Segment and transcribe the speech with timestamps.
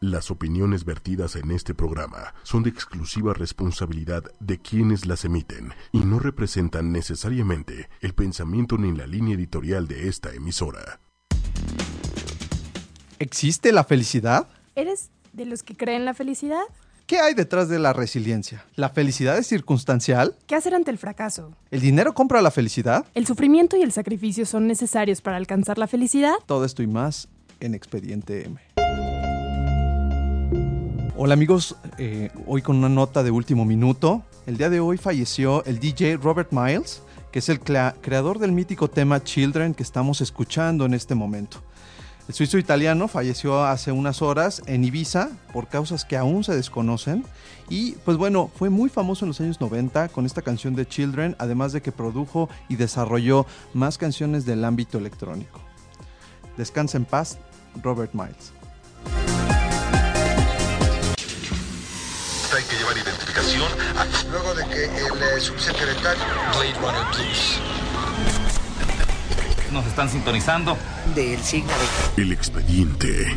[0.00, 5.98] Las opiniones vertidas en este programa son de exclusiva responsabilidad de quienes las emiten y
[5.98, 11.00] no representan necesariamente el pensamiento ni la línea editorial de esta emisora.
[13.18, 14.46] ¿Existe la felicidad?
[14.76, 16.62] ¿Eres de los que creen la felicidad?
[17.08, 18.64] ¿Qué hay detrás de la resiliencia?
[18.76, 20.36] ¿La felicidad es circunstancial?
[20.46, 21.56] ¿Qué hacer ante el fracaso?
[21.72, 23.04] ¿El dinero compra la felicidad?
[23.14, 26.34] ¿El sufrimiento y el sacrificio son necesarios para alcanzar la felicidad?
[26.46, 27.28] Todo esto y más
[27.60, 28.60] en Expediente M.
[31.20, 34.22] Hola amigos, eh, hoy con una nota de último minuto.
[34.46, 38.88] El día de hoy falleció el DJ Robert Miles, que es el creador del mítico
[38.88, 41.58] tema Children que estamos escuchando en este momento.
[42.28, 47.24] El suizo italiano falleció hace unas horas en Ibiza por causas que aún se desconocen
[47.68, 51.34] y pues bueno, fue muy famoso en los años 90 con esta canción de Children,
[51.40, 55.58] además de que produjo y desarrolló más canciones del ámbito electrónico.
[56.56, 57.38] Descansa en paz,
[57.82, 58.52] Robert Miles.
[64.30, 67.60] Luego de que el eh, subsecretario Blade Runner Blues.
[69.72, 70.76] Nos están sintonizando.
[71.14, 71.72] del signo
[72.16, 72.22] de...
[72.22, 73.36] El expediente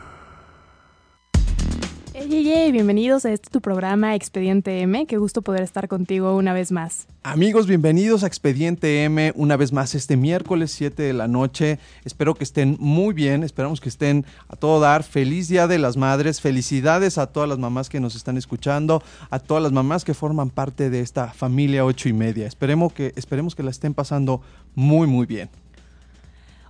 [2.29, 5.07] Hey, hey, bienvenidos a este tu programa Expediente M.
[5.07, 7.07] Qué gusto poder estar contigo una vez más.
[7.23, 11.79] Amigos, bienvenidos a Expediente M una vez más este miércoles 7 de la noche.
[12.05, 15.01] Espero que estén muy bien, esperamos que estén a todo dar.
[15.01, 19.39] Feliz Día de las Madres, felicidades a todas las mamás que nos están escuchando, a
[19.39, 22.45] todas las mamás que forman parte de esta familia ocho y media.
[22.45, 24.41] Esperemos que, esperemos que la estén pasando
[24.75, 25.49] muy, muy bien.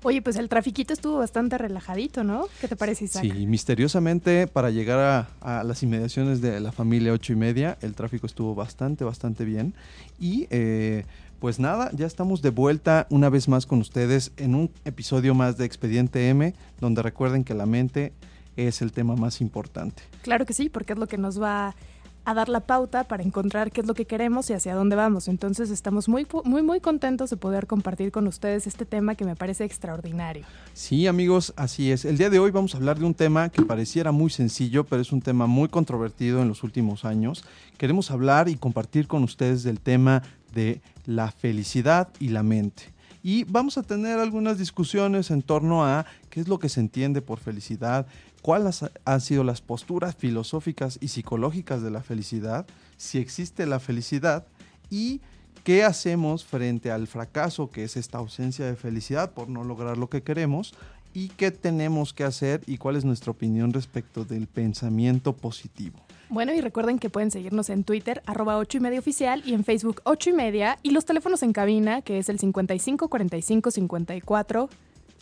[0.04, 2.46] Oye, pues el trafiquito estuvo bastante relajadito, ¿no?
[2.60, 3.22] ¿Qué te parece, Isaac?
[3.22, 5.00] Sí, misteriosamente para llegar
[5.42, 9.46] a, a las inmediaciones de la familia ocho y media, el tráfico estuvo bastante, bastante
[9.46, 9.76] bien.
[10.20, 11.06] Y eh,
[11.40, 15.58] pues nada, ya estamos de vuelta una vez más con ustedes en un episodio más
[15.58, 18.12] de Expediente M, donde recuerden que la mente
[18.58, 20.04] es el tema más importante.
[20.24, 21.76] Claro que sí, porque es lo que nos va
[22.24, 25.28] a dar la pauta para encontrar qué es lo que queremos y hacia dónde vamos.
[25.28, 29.36] Entonces estamos muy, muy, muy contentos de poder compartir con ustedes este tema que me
[29.36, 30.46] parece extraordinario.
[30.74, 32.06] Sí, amigos, así es.
[32.06, 35.02] El día de hoy vamos a hablar de un tema que pareciera muy sencillo, pero
[35.02, 37.44] es un tema muy controvertido en los últimos años.
[37.78, 40.22] Queremos hablar y compartir con ustedes del tema
[40.54, 42.91] de la felicidad y la mente.
[43.24, 47.22] Y vamos a tener algunas discusiones en torno a qué es lo que se entiende
[47.22, 48.08] por felicidad,
[48.42, 52.66] cuáles han sido las posturas filosóficas y psicológicas de la felicidad,
[52.98, 54.46] si existe la felicidad
[54.90, 55.22] y
[55.64, 60.10] qué hacemos frente al fracaso, que es esta ausencia de felicidad por no lograr lo
[60.10, 60.74] que queremos,
[61.14, 66.00] y qué tenemos que hacer y cuál es nuestra opinión respecto del pensamiento positivo.
[66.30, 69.66] Bueno, y recuerden que pueden seguirnos en Twitter, arroba 8 y media oficial, y en
[69.66, 74.70] Facebook 8 y media, y los teléfonos en cabina, que es el 55 45 54.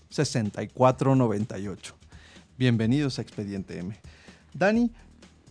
[0.10, 1.96] 6498.
[2.58, 3.96] Bienvenidos a Expediente M.
[4.54, 4.92] Dani,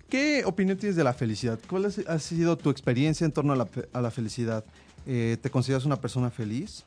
[0.09, 1.59] ¿qué opinión tienes de la felicidad?
[1.69, 4.65] ¿Cuál ha si- ha sido tu experiencia en torno a la, fe- a la felicidad?
[5.07, 6.85] Eh, ¿Te consideras una persona feliz?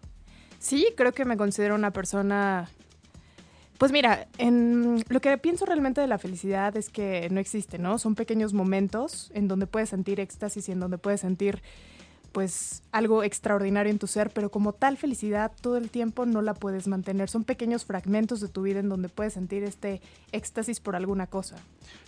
[0.60, 2.70] Sí, creo que me considero una persona...
[3.82, 7.98] Pues mira, en lo que pienso realmente de la felicidad es que no existe, ¿no?
[7.98, 11.64] Son pequeños momentos en donde puedes sentir éxtasis y en donde puedes sentir
[12.32, 16.54] pues algo extraordinario en tu ser, pero como tal felicidad todo el tiempo no la
[16.54, 17.28] puedes mantener.
[17.28, 20.00] Son pequeños fragmentos de tu vida en donde puedes sentir este
[20.32, 21.56] éxtasis por alguna cosa.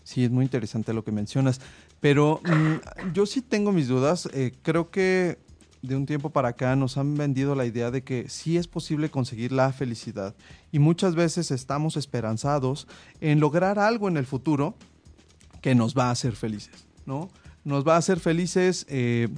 [0.03, 1.59] Sí, es muy interesante lo que mencionas,
[1.99, 4.29] pero mm, yo sí tengo mis dudas.
[4.31, 5.39] Eh, creo que
[5.83, 9.11] de un tiempo para acá nos han vendido la idea de que sí es posible
[9.11, 10.33] conseguir la felicidad
[10.71, 12.87] y muchas veces estamos esperanzados
[13.21, 14.75] en lograr algo en el futuro
[15.61, 17.29] que nos va a hacer felices, ¿no?
[17.65, 19.29] Nos va a hacer felices eh,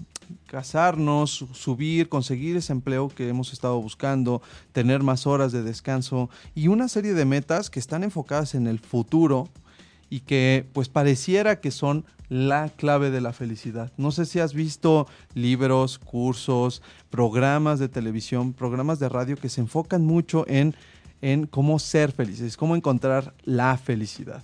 [0.48, 4.42] casarnos, su- subir, conseguir ese empleo que hemos estado buscando,
[4.72, 8.80] tener más horas de descanso y una serie de metas que están enfocadas en el
[8.80, 9.50] futuro
[10.10, 13.92] y que pues pareciera que son la clave de la felicidad.
[13.98, 19.62] No sé si has visto libros, cursos, programas de televisión, programas de radio que se
[19.62, 20.76] enfocan mucho en,
[21.22, 24.44] en cómo ser felices, cómo encontrar la felicidad.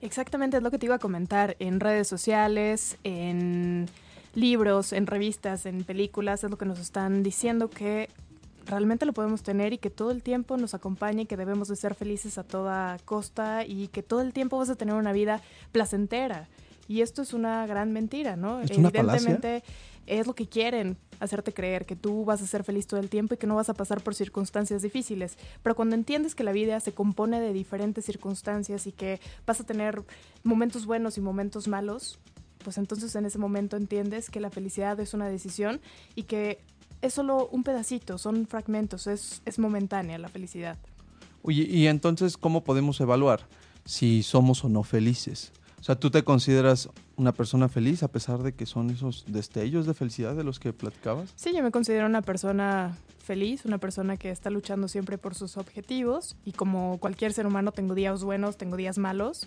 [0.00, 3.86] Exactamente, es lo que te iba a comentar en redes sociales, en
[4.34, 8.08] libros, en revistas, en películas, es lo que nos están diciendo que
[8.68, 11.76] realmente lo podemos tener y que todo el tiempo nos acompaña y que debemos de
[11.76, 15.40] ser felices a toda costa y que todo el tiempo vas a tener una vida
[15.72, 16.48] placentera.
[16.86, 18.60] Y esto es una gran mentira, ¿no?
[18.60, 19.62] ¿Es una Evidentemente
[20.06, 23.34] es lo que quieren hacerte creer, que tú vas a ser feliz todo el tiempo
[23.34, 25.36] y que no vas a pasar por circunstancias difíciles.
[25.62, 29.64] Pero cuando entiendes que la vida se compone de diferentes circunstancias y que vas a
[29.64, 30.02] tener
[30.44, 32.18] momentos buenos y momentos malos,
[32.64, 35.80] pues entonces en ese momento entiendes que la felicidad es una decisión
[36.14, 36.60] y que
[37.02, 40.78] es solo un pedacito, son fragmentos, es, es momentánea la felicidad.
[41.42, 43.46] Oye, y entonces, ¿cómo podemos evaluar
[43.84, 45.52] si somos o no felices?
[45.80, 49.86] O sea, ¿tú te consideras una persona feliz a pesar de que son esos destellos
[49.86, 51.32] de felicidad de los que platicabas?
[51.36, 55.56] Sí, yo me considero una persona feliz, una persona que está luchando siempre por sus
[55.56, 59.46] objetivos y como cualquier ser humano tengo días buenos, tengo días malos,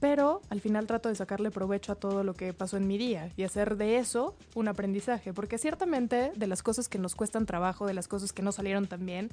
[0.00, 3.30] pero al final trato de sacarle provecho a todo lo que pasó en mi día
[3.36, 7.86] y hacer de eso un aprendizaje, porque ciertamente de las cosas que nos cuestan trabajo,
[7.86, 9.30] de las cosas que no salieron tan bien,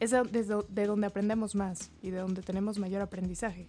[0.00, 3.66] es de, de donde aprendemos más y de donde tenemos mayor aprendizaje.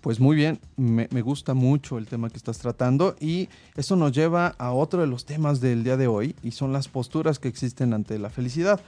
[0.00, 4.54] Pues muy bien, me, gusta mucho el tema que estás tratando y eso nos lleva
[4.58, 7.92] a otro de los temas del día de hoy y son las posturas que existen
[7.92, 8.80] ante la felicidad.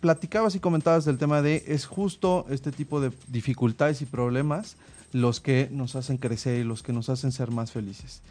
[0.00, 4.76] Platicabas y comentabas del tema de es justo este tipo de dificultades y problemas
[5.12, 8.22] los que nos hacen crecer y los que nos hacen ser más felices.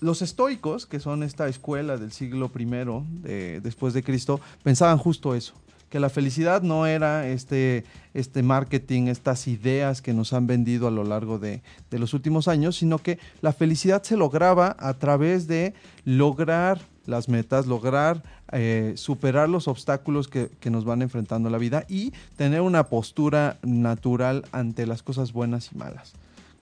[0.00, 5.54] Los estoicos, que son esta escuela del siglo I después de Cristo, pensaban justo eso,
[5.90, 7.84] que la felicidad no era este,
[8.14, 12.76] este marketing, estas ideas que nos han vendido a lo largo de, los últimos años,
[12.76, 15.74] sino que la felicidad se lograba a través de
[16.04, 18.22] lograr las metas, lograr
[18.52, 22.84] eh, superar los obstáculos que, que, nos van enfrentando en la vida y tener una
[22.84, 26.12] postura natural ante las cosas buenas y malas.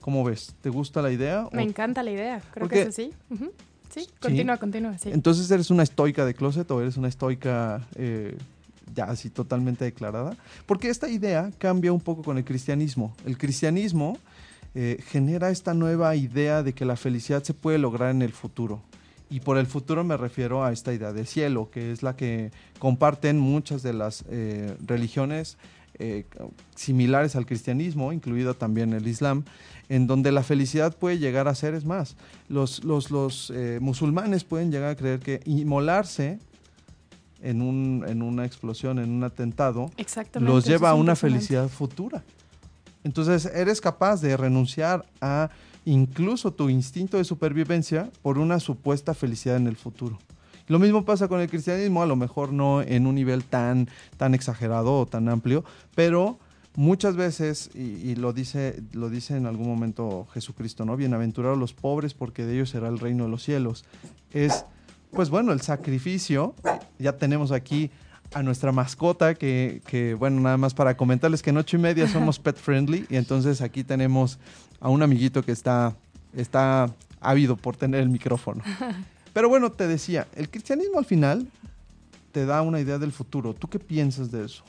[0.01, 0.55] ¿Cómo ves?
[0.61, 1.47] ¿Te gusta la idea?
[1.51, 3.11] Me encanta la idea, creo que es así.
[3.89, 4.97] Sí, continúa, continúa.
[4.97, 5.09] Sí.
[5.11, 8.37] Entonces, ¿eres una estoica de closet o eres una estoica eh,
[8.95, 10.35] ya así totalmente declarada,
[10.65, 13.15] porque esta idea cambia un poco con el cristianismo.
[13.25, 14.17] El cristianismo
[14.75, 18.81] eh, genera esta nueva idea de que la felicidad se puede lograr en el futuro.
[19.29, 22.51] Y por el futuro me refiero a esta idea del cielo, que es la que
[22.79, 25.57] comparten muchas de las eh, religiones
[25.99, 26.25] eh,
[26.75, 29.43] similares al cristianismo, incluido también el islam,
[29.89, 32.15] en donde la felicidad puede llegar a ser, es más,
[32.47, 36.39] los, los, los musulmanes pueden llegar a creer que inmolarse
[37.41, 39.91] en, un, en una explosión, en un atentado,
[40.39, 42.23] los lleva a una felicidad futura.
[43.03, 45.49] Entonces eres capaz de renunciar a
[45.85, 50.19] incluso tu instinto de supervivencia por una supuesta felicidad en el futuro.
[50.67, 54.35] Lo mismo pasa con el cristianismo, a lo mejor no en un nivel tan, tan
[54.35, 55.65] exagerado o tan amplio,
[55.95, 56.37] pero
[56.75, 60.95] muchas veces, y, lo, dice, lo dice en algún momento Jesucristo, ¿no?
[60.95, 63.83] Bienaventurados los pobres porque de ellos será el reino de los cielos.
[64.31, 64.65] Es
[65.11, 66.53] pues bueno, el sacrificio.
[66.97, 67.89] Ya tenemos aquí
[68.33, 72.39] a nuestra mascota, que, bueno, nada más para comentarles que en ocho y media somos
[72.39, 74.39] pet friendly y entonces aquí tenemos
[74.79, 75.95] a un amiguito que está,
[76.35, 78.63] está ávido por tener el micrófono.
[79.33, 81.47] Pero bueno, te decía, el cristianismo al final
[82.31, 83.53] te da una idea del futuro.
[83.53, 84.63] ¿Tú qué piensas de eso?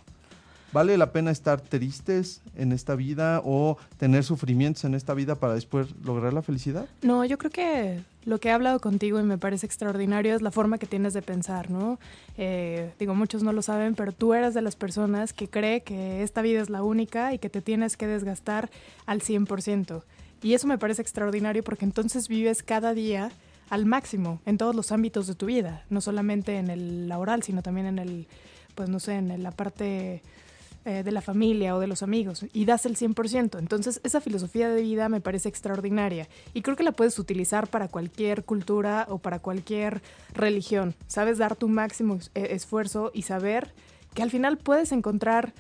[0.72, 5.54] ¿Vale la pena estar tristes en esta vida o tener sufrimientos en esta vida para
[5.54, 6.86] después lograr la felicidad?
[7.02, 10.50] No, yo creo que lo que he hablado contigo y me parece extraordinario es la
[10.50, 11.99] forma que tienes de pensar, ¿no?
[12.37, 16.22] Eh, digo, muchos no lo saben, pero tú eres de las personas que cree que
[16.22, 18.70] esta vida es la única y que te tienes que desgastar
[19.06, 20.02] al 100%.
[20.43, 23.30] Y eso me parece extraordinario porque entonces vives cada día
[23.71, 27.62] al máximo en todos los ámbitos de tu vida, no solamente en el laboral, sino
[27.62, 28.26] también en el,
[28.75, 30.23] pues no sé, en la parte
[30.87, 33.58] eh, de la familia o de los amigos y das el 100%.
[33.58, 37.88] Entonces esa filosofía de vida me parece extraordinaria y creo que la puedes utilizar para
[37.88, 40.00] cualquier cultura o para cualquier
[40.32, 40.94] religión.
[41.06, 43.75] Sabes dar tu máximo eh, esfuerzo y saber
[44.14, 45.52] que al final puedes encontrar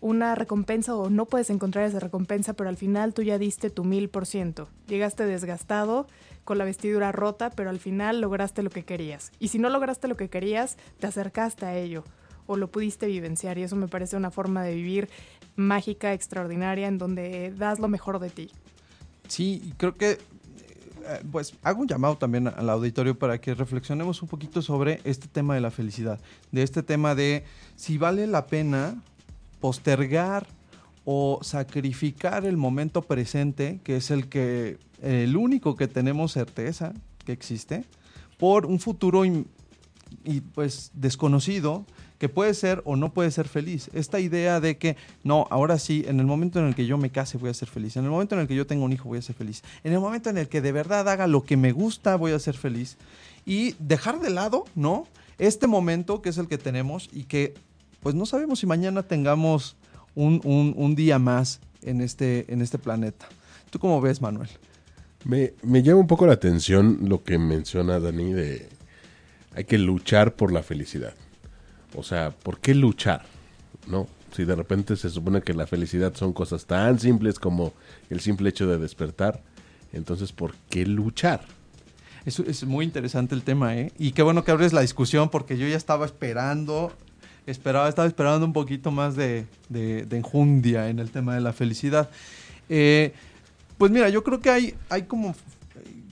[0.00, 3.82] una recompensa o no puedes encontrar esa recompensa, pero al final tú ya diste tu
[3.82, 4.68] mil por ciento.
[4.86, 6.06] Llegaste desgastado,
[6.44, 9.32] con la vestidura rota, pero al final lograste lo que querías.
[9.38, 12.04] Y si no lograste lo que querías, te acercaste a ello
[12.46, 15.08] o lo pudiste vivenciar y eso me parece una forma de vivir
[15.56, 18.50] mágica, extraordinaria, en donde das lo mejor de ti.
[19.28, 20.18] Sí, creo que
[21.04, 25.28] eh, pues hago un llamado también al auditorio para que reflexionemos un poquito sobre este
[25.28, 26.20] tema de la felicidad,
[26.50, 27.44] de este tema de
[27.76, 29.02] si vale la pena
[29.60, 30.46] postergar
[31.04, 36.92] o sacrificar el momento presente, que es el que el único que tenemos certeza
[37.24, 37.84] que existe,
[38.38, 41.84] por un futuro y pues desconocido
[42.22, 43.90] que puede ser o no puede ser feliz.
[43.94, 47.10] Esta idea de que, no, ahora sí, en el momento en el que yo me
[47.10, 49.08] case voy a ser feliz, en el momento en el que yo tenga un hijo
[49.08, 51.56] voy a ser feliz, en el momento en el que de verdad haga lo que
[51.56, 52.96] me gusta voy a ser feliz.
[53.44, 55.08] Y dejar de lado, ¿no?
[55.40, 57.54] Este momento que es el que tenemos y que
[58.04, 59.74] pues no sabemos si mañana tengamos
[60.14, 63.26] un, un, día más en este, en este planeta.
[63.70, 64.48] ¿Tú cómo ves, Manuel?
[65.24, 68.68] Me, me llama un poco la atención lo que menciona Dani de
[69.56, 71.14] hay que luchar por la felicidad.
[71.94, 73.22] O sea, ¿por qué luchar?
[73.86, 74.06] ¿No?
[74.34, 77.72] Si de repente se supone que la felicidad son cosas tan simples como
[78.08, 79.42] el simple hecho de despertar,
[79.92, 81.42] entonces ¿por qué luchar?
[82.24, 83.92] Es, es muy interesante el tema, ¿eh?
[83.98, 86.92] Y qué bueno que abres la discusión porque yo ya estaba esperando,
[87.46, 92.08] esperaba, estaba esperando un poquito más de, de, enjundia en el tema de la felicidad.
[92.68, 93.12] Eh,
[93.76, 95.34] pues mira, yo creo que hay, hay como,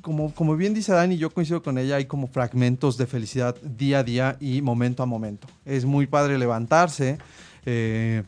[0.02, 4.00] como, como bien dice Dani, yo coincido con ella, hay como fragmentos de felicidad día
[4.00, 5.49] a día y momento a momento.
[5.64, 7.19] Es muy padre levantarse,
[7.66, 8.23] eh,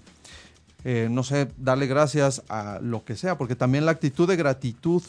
[0.84, 5.02] eh, no sé, darle gracias a lo que sea, porque también la actitud de gratitud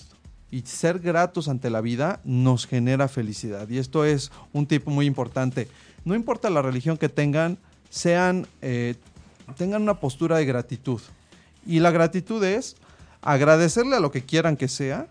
[0.52, 3.68] y ser gratos ante la vida nos genera felicidad.
[3.70, 5.68] Y esto es un tipo muy importante.
[6.06, 7.58] No importa la religión que tengan,
[7.90, 8.96] sean, eh,
[9.58, 11.02] tengan una postura de gratitud.
[11.66, 12.76] Y la gratitud es
[13.22, 15.08] agradecerle a lo que quieran que sea,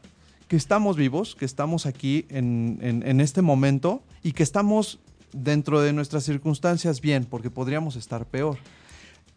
[0.53, 4.99] que estamos vivos, que estamos aquí en, en, en este momento y que estamos
[5.33, 8.59] dentro de nuestras circunstancias bien, porque podríamos estar peor.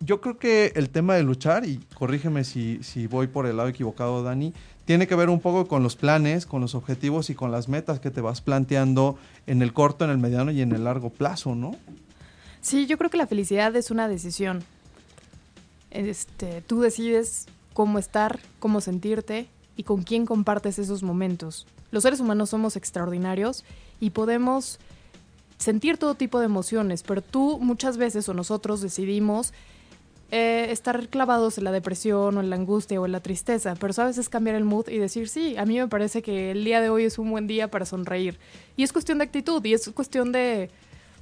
[0.02, 3.70] Yo creo que el tema de luchar, y corrígeme si, si voy por el lado
[3.70, 4.54] equivocado, Dani,
[4.84, 8.02] tiene que ver un poco con los planes, con los objetivos y con las metas
[8.02, 9.18] que te vas planteando
[9.48, 11.78] en el corto, en el mediano y en el largo plazo, ¿no?
[12.60, 14.66] Sí, yo creo que la felicidad es una decisión.
[15.92, 21.68] Este, tú decides cómo estar, cómo sentirte y con quién compartes esos momentos.
[21.92, 23.64] Los seres humanos somos extraordinarios
[24.00, 24.80] y podemos
[25.58, 29.54] sentir todo tipo de emociones, pero tú muchas veces o nosotros decidimos
[30.32, 33.94] eh, estar clavados en la depresión o en la angustia o en la tristeza, pero
[33.94, 36.82] sabes es cambiar el mood y decir, sí, a mí me parece que el día
[36.82, 38.38] de hoy es un buen día para sonreír.
[38.76, 40.72] Y es cuestión de actitud y es cuestión de,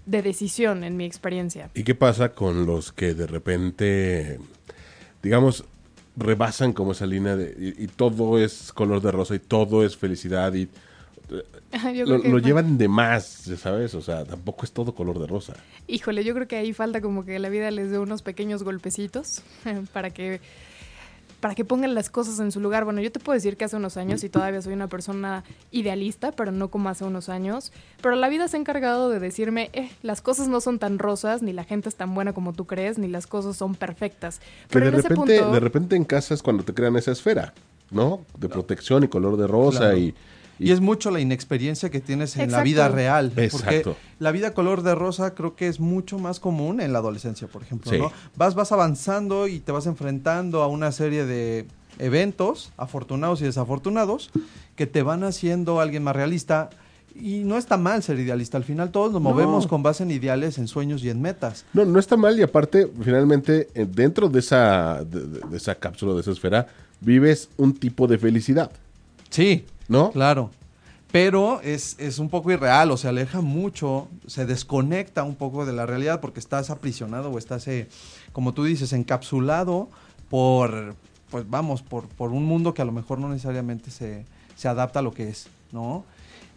[0.06, 1.70] de decisión en mi experiencia.
[1.74, 4.40] ¿Y qué pasa con los que de repente,
[5.22, 5.66] digamos,
[6.16, 9.98] rebasan como esa línea de, y, y todo es color de rosa y todo es
[9.98, 10.70] felicidad y
[11.96, 13.26] Yo lo, lo llevan de más,
[13.58, 13.96] ¿sabes?
[13.96, 15.54] O sea, tampoco es todo color de rosa.
[15.88, 19.42] Híjole, yo creo que ahí falta como que la vida les dé unos pequeños golpecitos
[19.94, 20.42] para que
[21.44, 22.86] para que pongan las cosas en su lugar.
[22.86, 26.32] Bueno, yo te puedo decir que hace unos años y todavía soy una persona idealista,
[26.32, 27.74] pero no como hace unos años.
[28.02, 31.42] Pero la vida se ha encargado de decirme, eh, las cosas no son tan rosas,
[31.42, 34.40] ni la gente es tan buena como tú crees, ni las cosas son perfectas.
[34.40, 36.96] Que Pero de en ese repente, punto, de repente en casa es cuando te crean
[36.96, 37.54] esa esfera,
[37.92, 38.22] ¿no?
[38.38, 39.98] De protección y color de rosa Claro.
[39.98, 40.16] y,
[40.60, 43.30] Y es mucho la inexperiencia que tienes en la vida real.
[43.30, 43.96] Porque Exacto.
[44.20, 47.64] la vida color de rosa creo que es mucho más común en la adolescencia, por
[47.64, 47.92] ejemplo.
[47.92, 47.98] Sí.
[47.98, 48.12] ¿no?
[48.36, 51.66] Vas, vas avanzando y te vas enfrentando a una serie de
[52.00, 54.30] eventos, afortunados y desafortunados,
[54.76, 56.70] que te van haciendo alguien más realista.
[57.16, 58.58] Y no está mal ser idealista.
[58.58, 59.30] Al final todos nos No.
[59.30, 61.64] movemos con base en ideales, en sueños y en metas.
[61.74, 66.22] No, no está mal y aparte, finalmente, eh, dentro de esa, de esa cápsula, de
[66.22, 66.68] esa esfera,
[67.02, 68.72] vives un tipo de felicidad,
[69.30, 70.12] Sí, ¿no?
[70.12, 70.52] Claro.
[71.12, 75.72] Pero es, es un poco irreal, o se aleja mucho, se desconecta un poco de
[75.72, 77.88] la realidad porque estás aprisionado o estás, eh,
[78.32, 79.90] como tú dices, encapsulado
[80.30, 80.96] por,
[81.30, 85.00] pues vamos, por, por un mundo que a lo mejor no necesariamente se, se adapta
[85.00, 86.04] a lo que es, ¿no?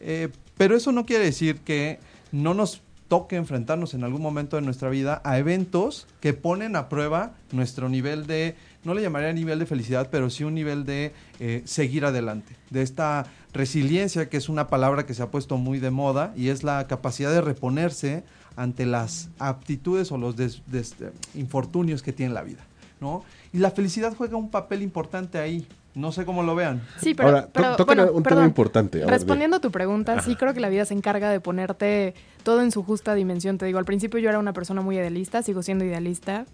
[0.00, 2.00] Eh, pero eso no quiere decir que
[2.33, 6.88] no nos toque enfrentarnos en algún momento de nuestra vida a eventos que ponen a
[6.88, 11.12] prueba nuestro nivel de, no le llamaría nivel de felicidad, pero sí un nivel de
[11.40, 15.78] eh, seguir adelante, de esta resiliencia, que es una palabra que se ha puesto muy
[15.81, 18.23] de moda, y es la capacidad de reponerse
[18.55, 22.64] ante las aptitudes o los des- des- eh, infortunios que tiene la vida,
[23.00, 23.25] ¿no?
[23.52, 26.81] Y la felicidad juega un papel importante ahí, no sé cómo lo vean.
[27.00, 28.38] Sí, pero, Ahora, pero, toca bueno, un perdón.
[28.40, 28.99] tema importante.
[29.02, 32.14] a ver, Respondiendo a tu pregunta, sí creo que la vida se encarga de ponerte
[32.45, 33.57] todo en su justa dimensión.
[33.59, 36.45] Te digo, al principio yo era una persona muy idealista, sigo siendo idealista,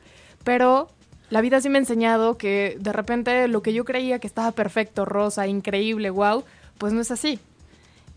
[0.44, 0.88] pero
[1.32, 4.52] la vida sí me ha enseñado que de repente lo que yo creía que estaba
[4.52, 6.44] perfecto, rosa, increíble, wow,
[6.76, 7.38] pues no es así.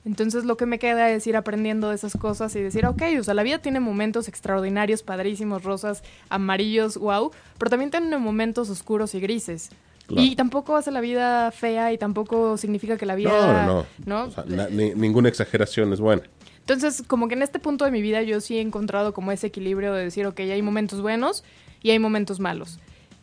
[0.05, 3.23] Entonces lo que me queda es ir aprendiendo de esas cosas y decir, ok, o
[3.23, 9.15] sea, la vida tiene momentos extraordinarios, padrísimos, rosas, amarillos, wow, pero también tiene momentos oscuros
[9.15, 9.69] y grises.
[10.07, 10.21] Claro.
[10.21, 13.29] Y tampoco hace la vida fea y tampoco significa que la vida...
[13.29, 13.85] No, no, no.
[14.05, 14.23] ¿no?
[14.25, 16.21] O sea, na- ni- ninguna exageración es buena.
[16.59, 19.47] Entonces, como que en este punto de mi vida yo sí he encontrado como ese
[19.47, 21.43] equilibrio de decir, ok, hay momentos buenos
[21.81, 22.77] y hay momentos malos.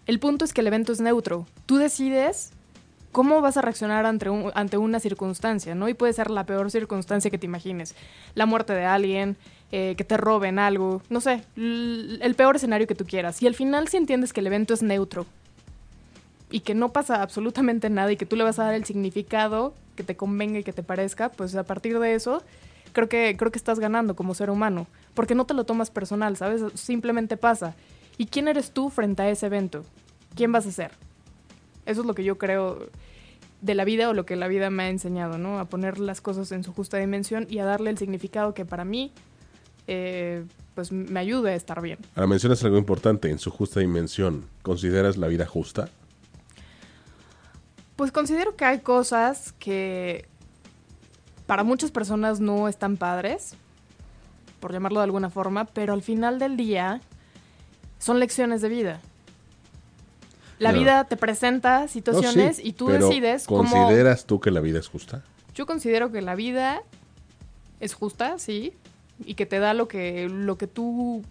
[0.07, 1.47] El punto es que el evento es neutro.
[1.67, 2.51] Tú decides
[3.13, 5.89] cómo vas a reaccionar ante, un- ante una circunstancia, ¿no?
[5.89, 7.95] Y puede ser la peor circunstancia que te imagines.
[8.35, 9.37] La muerte de alguien,
[9.71, 13.41] eh, que te roben algo, no sé, el peor escenario que tú quieras.
[13.43, 15.27] Y al final si entiendes que el evento es neutro
[16.51, 19.75] y que no pasa absolutamente nada y que tú le vas a dar el significado
[19.97, 22.43] que te convenga y que te parezca, pues a partir de eso
[22.93, 26.37] creo que creo que estás ganando como ser humano, porque no te lo tomas personal,
[26.37, 26.63] ¿sabes?
[26.75, 27.75] Simplemente pasa.
[28.23, 29.85] ¿Y quién eres tú frente a ese evento?
[30.37, 30.93] ¿Quién vas a ser?
[31.87, 32.87] Eso es lo que yo creo
[33.61, 35.59] de la vida o lo que la vida me ha enseñado, ¿no?
[35.59, 38.85] A poner las cosas en su justa dimensión y a darle el significado que para
[38.85, 39.11] mí,
[39.89, 40.45] eh,
[40.77, 41.99] pues me ayude a estar bien.
[42.15, 44.45] Ahora mencionas algo importante, en su justa dimensión.
[44.63, 45.89] ¿Consideras la vida justa?
[47.97, 50.29] Pues considero que hay cosas que
[51.47, 53.57] para muchas personas no están padres,
[54.61, 57.01] por llamarlo de alguna forma, pero al final del día
[58.03, 59.01] son lecciones de vida.
[60.59, 65.23] La vida te presenta situaciones y tú decides ¿Consideras tú que la vida es justa?
[65.55, 66.83] Yo considero que la vida
[67.79, 68.73] es justa, sí,
[69.25, 71.23] y que te da lo que, lo que tú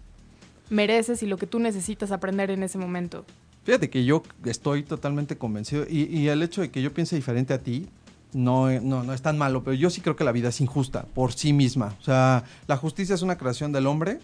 [0.70, 3.26] mereces y lo que tú necesitas aprender en ese momento.
[3.64, 7.52] Fíjate que yo estoy totalmente convencido y, y el hecho de que yo piense diferente
[7.52, 7.88] a ti
[8.32, 11.04] no, no, no es tan malo, pero yo sí creo que la vida es injusta
[11.14, 11.94] por sí misma.
[12.00, 14.20] O sea, la justicia es una creación del hombre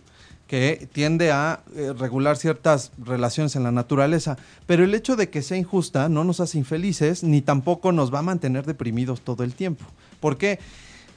[0.49, 5.43] que tiende a eh, regular ciertas relaciones en la naturaleza, pero el hecho de que
[5.43, 9.55] sea injusta no nos hace infelices ni tampoco nos va a mantener deprimidos todo el
[9.55, 9.85] tiempo.
[10.21, 10.59] ¿Por qué?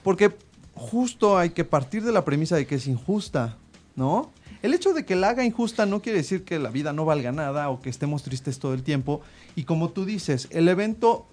[0.03, 0.35] Porque
[0.75, 3.57] justo hay que partir de la premisa de que es injusta,
[3.95, 4.31] ¿no?
[4.61, 7.31] El hecho de que la haga injusta no quiere decir que la vida no valga
[7.31, 9.21] nada o que estemos tristes todo el tiempo.
[9.55, 11.25] Y como tú dices, el evento,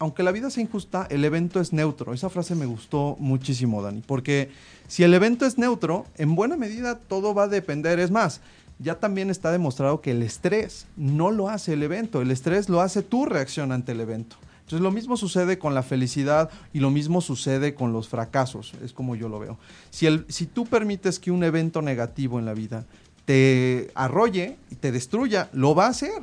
[0.00, 2.14] aunque la vida sea injusta, el evento es neutro.
[2.14, 4.50] Esa frase me gustó muchísimo, Dani, porque
[4.88, 8.00] si el evento es neutro, en buena medida todo va a depender.
[8.00, 8.40] Es más,
[8.78, 12.80] ya también está demostrado que el estrés no lo hace el evento, el estrés lo
[12.80, 14.36] hace tu reacción ante el evento.
[14.60, 18.94] Entonces lo mismo sucede con la felicidad y lo mismo sucede con los fracasos, es
[18.94, 19.58] como yo lo veo.
[19.90, 22.86] Si, el, si tú permites que un evento negativo en la vida
[23.26, 26.22] te arrolle y te destruya, lo va a hacer,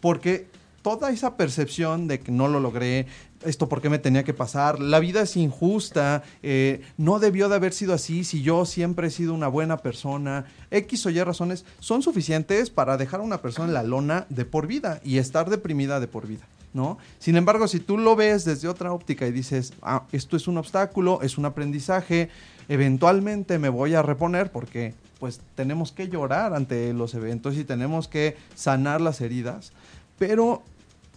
[0.00, 0.46] porque
[0.88, 3.06] toda esa percepción de que no lo logré,
[3.44, 7.56] esto por qué me tenía que pasar, la vida es injusta, eh, no debió de
[7.56, 11.66] haber sido así si yo siempre he sido una buena persona, X o Y razones
[11.78, 15.50] son suficientes para dejar a una persona en la lona de por vida y estar
[15.50, 16.46] deprimida de por vida.
[16.72, 16.96] ¿No?
[17.18, 20.58] Sin embargo, si tú lo ves desde otra óptica y dices, ah, esto es un
[20.58, 22.28] obstáculo, es un aprendizaje,
[22.68, 28.06] eventualmente me voy a reponer porque pues tenemos que llorar ante los eventos y tenemos
[28.06, 29.72] que sanar las heridas,
[30.18, 30.62] pero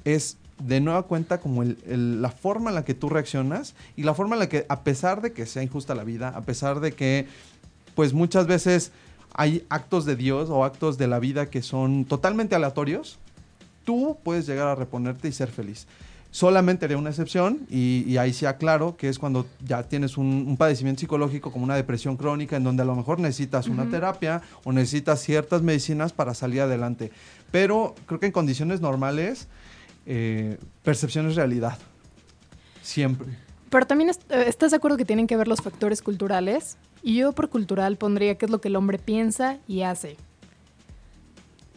[0.06, 4.36] es de nueva cuenta como la forma en la que tú reaccionas y la forma
[4.36, 7.28] en la que, a pesar de que sea injusta la vida, a pesar de que,
[7.96, 8.92] pues muchas veces
[9.34, 13.18] hay actos de Dios o actos de la vida que son totalmente aleatorios,
[13.84, 15.88] tú puedes llegar a reponerte y ser feliz.
[16.32, 21.02] Solamente haré una excepción y, ahí sí aclaro que es cuando ya tienes un, padecimiento
[21.02, 25.22] psicológico como una depresión crónica en donde a lo mejor necesitas una terapia o necesitas
[25.22, 27.12] ciertas medicinas para salir adelante.
[27.52, 29.50] Pero creo que en condiciones normales
[30.06, 31.78] eh, percepción es realidad.
[32.82, 33.38] Siempre.
[33.70, 36.78] Pero también eh, estás de acuerdo que tienen que ver los factores culturales.
[37.04, 40.18] Y yo por cultural pondría qué es lo que el hombre piensa y hace.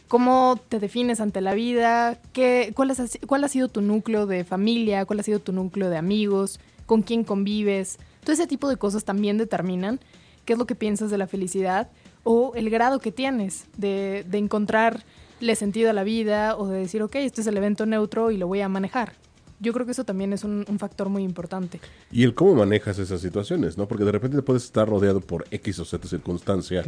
[0.09, 2.21] ¿Cómo te defines ante la vida?
[2.33, 5.07] ¿Qué, cuál, es, ¿Cuál ha sido tu núcleo de familia?
[5.07, 6.61] ¿Cuál ha sido tu núcleo de amigos?
[6.87, 7.99] ¿Con quién convives?
[8.23, 10.01] Todo ese tipo de cosas también determinan
[10.45, 11.91] qué es lo que piensas de la felicidad
[12.23, 15.05] o el grado que tienes de encontrar
[15.41, 18.37] le sentido a la vida o de decir, ok, este es el evento neutro y
[18.37, 19.15] lo voy a manejar.
[19.61, 21.81] Yo creo que eso también es un, factor muy importante.
[22.11, 23.87] Y el cómo manejas esas situaciones, ¿no?
[23.87, 26.83] Porque de repente puedes estar rodeado por X o Z circunstancia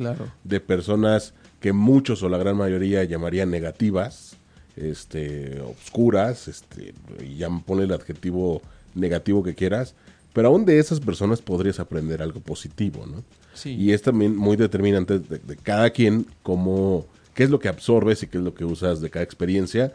[0.45, 4.37] de personas que muchos o la gran mayoría llamarían negativas,
[4.77, 6.93] este, obscuras, este,
[7.25, 8.61] y ya pone el adjetivo
[8.95, 9.95] negativo que quieras,
[10.33, 13.23] pero aún de esas personas podrías aprender algo positivo, ¿no?
[13.55, 13.75] Sí.
[13.75, 17.07] Y es también muy determinante de, de cada quien cómo
[17.37, 19.93] qué es lo que absorbes y qué es lo que usas de cada experiencia.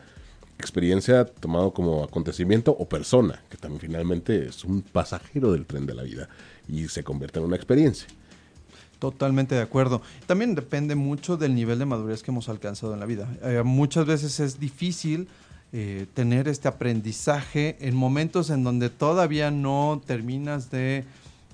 [0.59, 5.95] Experiencia tomado como acontecimiento o persona, que también finalmente es un pasajero del tren de
[5.95, 6.29] la vida
[6.69, 8.07] y se convierte en una experiencia.
[8.99, 10.03] Totalmente de acuerdo.
[10.27, 13.27] También depende mucho del nivel de madurez que hemos alcanzado en la vida.
[13.41, 15.27] Eh, muchas veces es difícil
[15.73, 21.05] eh, tener este aprendizaje en momentos en donde todavía no terminas de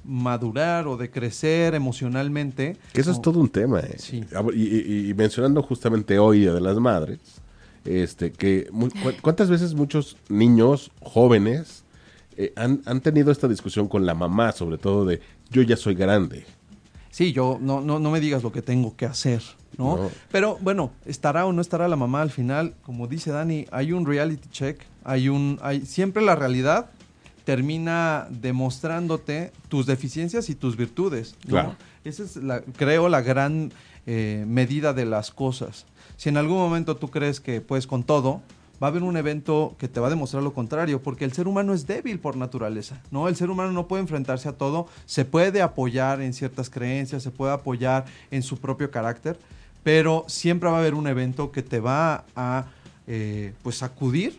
[0.08, 2.78] madurar o de crecer emocionalmente.
[2.94, 3.82] Que eso es todo un tema.
[3.82, 4.26] Eh.
[4.56, 7.20] Y, mencionando justamente hoy de las Madres,
[7.86, 8.70] este, que
[9.22, 11.84] cuántas veces muchos niños jóvenes
[12.38, 15.96] eh, han, han, tenido esta discusión con la mamá, sobre todo de yo ya soy
[15.96, 16.46] grande.
[17.10, 19.42] Sí, yo no, no, no me digas lo que tengo que hacer,
[19.78, 20.10] ¿no?
[20.32, 24.06] Pero bueno, estará o no estará la mamá al final, como dice Dani, hay un
[24.06, 26.92] reality check, hay un, hay siempre la realidad
[27.48, 31.34] termina demostrándote tus deficiencias y tus virtudes.
[31.48, 31.78] Claro.
[32.04, 33.72] Esa es, la, creo, la gran
[34.06, 35.86] eh, medida de las cosas.
[36.18, 38.42] Si en algún momento tú crees que puedes con todo,
[38.84, 41.48] va a haber un evento que te va a demostrar lo contrario, porque el ser
[41.48, 43.30] humano es débil por naturaleza, ¿no?
[43.30, 47.32] El ser humano no puede enfrentarse a todo, se puede apoyar en ciertas creencias, se
[47.32, 49.40] puede apoyar en su propio carácter,
[49.84, 52.66] pero siempre va a haber un evento que te va a
[53.08, 54.38] eh, pues sacudir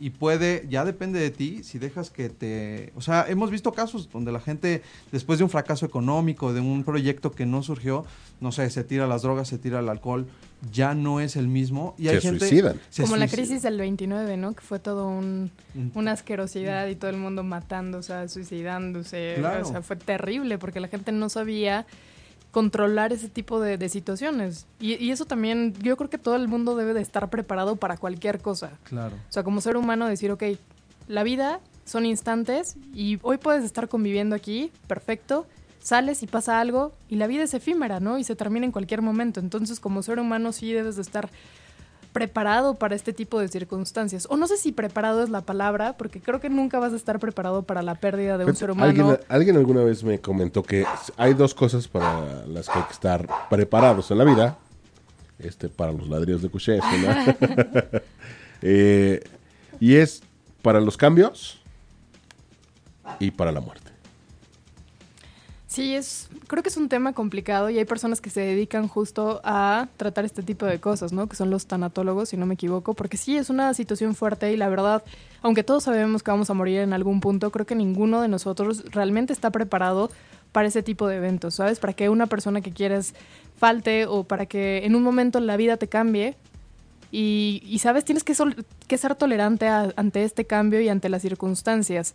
[0.00, 2.92] y puede, ya depende de ti, si dejas que te...
[2.94, 6.84] O sea, hemos visto casos donde la gente, después de un fracaso económico, de un
[6.84, 8.04] proyecto que no surgió,
[8.40, 10.26] no sé, se tira las drogas, se tira el alcohol,
[10.72, 11.96] ya no es el mismo.
[11.98, 12.80] Y hay Se gente, suicidan.
[12.90, 14.52] se Como la crisis del 29, ¿no?
[14.54, 15.88] Que fue todo un, Mm.
[15.94, 19.34] una asquerosidad y todo el mundo matando, o sea, suicidándose.
[19.38, 19.66] Claro.
[19.66, 21.86] O sea, fue terrible porque la gente no sabía
[22.50, 24.66] controlar ese tipo de, de situaciones.
[24.80, 27.96] Y, y eso también, yo creo que todo el mundo debe de estar preparado para
[27.96, 28.72] cualquier cosa.
[28.84, 29.16] Claro.
[29.28, 30.44] O sea, como ser humano decir, ok,
[31.06, 35.46] la vida son instantes y hoy puedes estar conviviendo aquí, perfecto,
[35.80, 38.18] sales y pasa algo y la vida es efímera, ¿no?
[38.18, 39.40] Y se termina en cualquier momento.
[39.40, 41.30] Entonces, como ser humano sí debes de estar
[42.18, 44.26] preparado para este tipo de circunstancias.
[44.28, 47.20] O no sé si preparado es la palabra, porque creo que nunca vas a estar
[47.20, 48.88] preparado para la pérdida de un ser humano.
[48.88, 50.84] Alguien, alguien alguna vez me comentó que
[51.16, 54.58] hay dos cosas para las que hay que estar preparados en la vida.
[55.38, 57.36] Este, para los ladrillos de una.
[58.60, 59.22] Eh,
[59.78, 60.20] y es
[60.62, 61.60] para los cambios
[63.20, 63.87] y para la muerte.
[65.70, 69.42] Sí, es, creo que es un tema complicado y hay personas que se dedican justo
[69.44, 71.28] a tratar este tipo de cosas, ¿no?
[71.28, 74.56] Que son los tanatólogos, si no me equivoco, porque sí es una situación fuerte y
[74.56, 75.04] la verdad,
[75.42, 78.82] aunque todos sabemos que vamos a morir en algún punto, creo que ninguno de nosotros
[78.92, 80.10] realmente está preparado
[80.52, 81.78] para ese tipo de eventos, ¿sabes?
[81.80, 83.14] Para que una persona que quieres
[83.58, 86.34] falte o para que en un momento la vida te cambie
[87.12, 91.20] y, y, sabes, tienes que, sol- ser tolerante a- ante este cambio y ante las
[91.20, 92.14] circunstancias.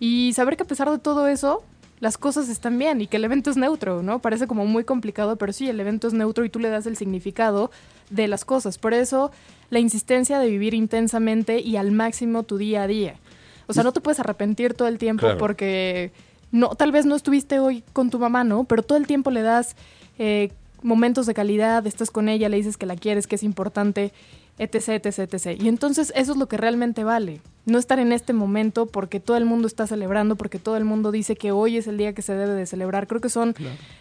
[0.00, 1.62] Y saber que a pesar de todo eso,
[2.02, 4.18] las cosas están bien y que el evento es neutro, ¿no?
[4.18, 6.96] Parece como muy complicado, pero sí, el evento es neutro y tú le das el
[6.96, 7.70] significado
[8.10, 8.76] de las cosas.
[8.76, 9.30] Por eso,
[9.70, 13.14] la insistencia de vivir intensamente y al máximo tu día a día.
[13.68, 15.38] O sea, no te puedes arrepentir todo el tiempo Claro.
[15.38, 16.10] porque
[16.50, 18.64] no, tal vez no estuviste hoy con tu mamá, ¿no?
[18.64, 19.76] Pero todo el tiempo le das
[20.18, 20.50] eh,
[20.82, 24.12] momentos de calidad, estás con ella, le dices que la quieres, que es importante,
[24.58, 25.60] etc, etc, etc.
[25.60, 27.40] Y entonces eso es lo que realmente vale.
[27.64, 31.12] No estar en este momento porque todo el mundo está celebrando, porque todo el mundo
[31.12, 33.06] dice que hoy es el día que se debe de celebrar.
[33.06, 33.54] Creo que son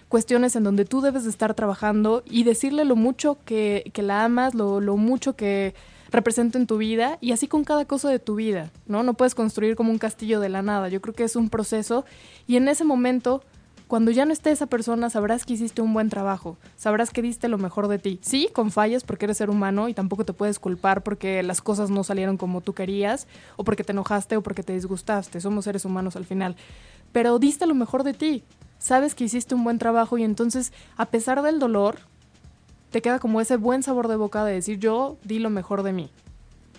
[0.10, 4.24] cuestiones en donde tú debes de estar trabajando y decirle lo mucho que, que la
[4.24, 5.74] amas, lo, lo mucho que
[6.12, 9.02] representa en tu vida y así con cada cosa de tu vida, ¿no?
[9.02, 10.90] No puedes construir como un castillo de la nada.
[10.90, 12.06] Yo creo que es un proceso
[12.48, 13.44] y en ese momento
[13.92, 17.50] cuando ya no esté esa persona, sabrás que hiciste un buen trabajo, sabrás que diste
[17.50, 18.20] lo mejor de ti.
[18.22, 21.90] Sí, con fallas porque eres ser humano y tampoco te puedes culpar porque las cosas
[21.90, 23.28] no salieron como tú querías,
[23.58, 25.42] o porque te enojaste o porque te disgustaste.
[25.42, 26.56] Somos seres humanos al final.
[27.12, 28.46] Pero diste lo mejor de ti.
[28.80, 31.98] Sabes que hiciste un buen trabajo y entonces, a pesar del dolor,
[32.92, 35.92] te queda como ese buen sabor de boca de decir yo di lo mejor de
[35.92, 36.10] mí.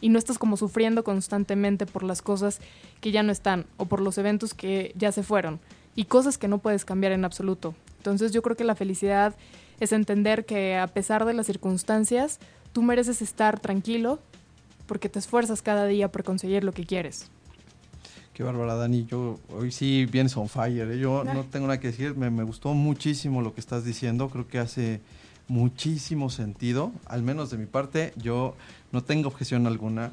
[0.01, 2.59] Y no estás como sufriendo constantemente por las cosas
[3.03, 5.61] que ya no están o por los eventos que ya se fueron
[5.95, 7.75] y cosas que no puedes cambiar en absoluto.
[7.99, 9.35] Entonces yo creo que la felicidad
[9.81, 12.39] es entender que a pesar de las circunstancias,
[12.73, 14.19] tú mereces estar tranquilo
[14.87, 17.31] porque te esfuerzas cada día por conseguir lo que quieres.
[18.35, 19.05] Qué bárbara, Dani.
[19.05, 20.91] Yo hoy sí vienes on fire.
[20.91, 20.99] ¿eh?
[20.99, 22.17] Yo no tengo nada que decir.
[22.17, 24.31] Me, me gustó muchísimo lo que estás diciendo.
[24.31, 25.01] Creo que hace
[25.49, 26.93] muchísimo sentido.
[27.07, 28.55] Al menos de mi parte, yo
[28.91, 30.11] no tengo objeción alguna.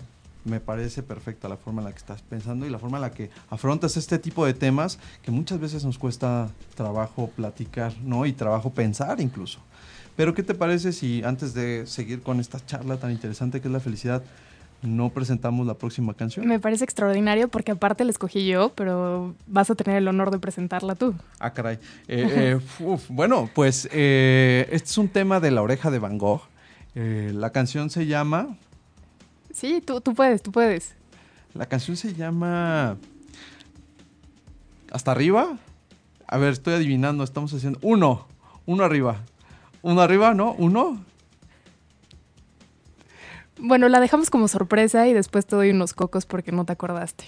[0.49, 3.12] Me parece perfecta la forma en la que estás pensando y la forma en la
[3.12, 8.25] que afrontas este tipo de temas que muchas veces nos cuesta trabajo platicar, ¿no?
[8.25, 9.59] Y trabajo pensar incluso.
[10.15, 13.71] Pero ¿qué te parece si antes de seguir con esta charla tan interesante que es
[13.71, 14.21] la felicidad,
[14.81, 16.47] no presentamos la próxima canción?
[16.47, 20.39] Me parece extraordinario porque aparte la escogí yo, pero vas a tener el honor de
[20.39, 21.15] presentarla tú.
[21.39, 21.75] Ah, caray.
[22.07, 26.17] Eh, eh, uf, bueno, pues eh, este es un tema de la oreja de Van
[26.17, 26.41] Gogh.
[26.95, 28.57] La canción se llama.
[29.53, 30.95] Sí, tú, tú puedes, tú puedes.
[31.53, 32.97] La canción se llama.
[34.91, 35.57] ¿Hasta arriba?
[36.27, 37.23] A ver, estoy adivinando.
[37.23, 37.79] Estamos haciendo.
[37.81, 38.27] Uno.
[38.65, 39.17] Uno arriba.
[39.81, 40.53] Uno arriba, ¿no?
[40.53, 41.03] Uno.
[43.57, 47.25] Bueno, la dejamos como sorpresa y después te doy unos cocos porque no te acordaste.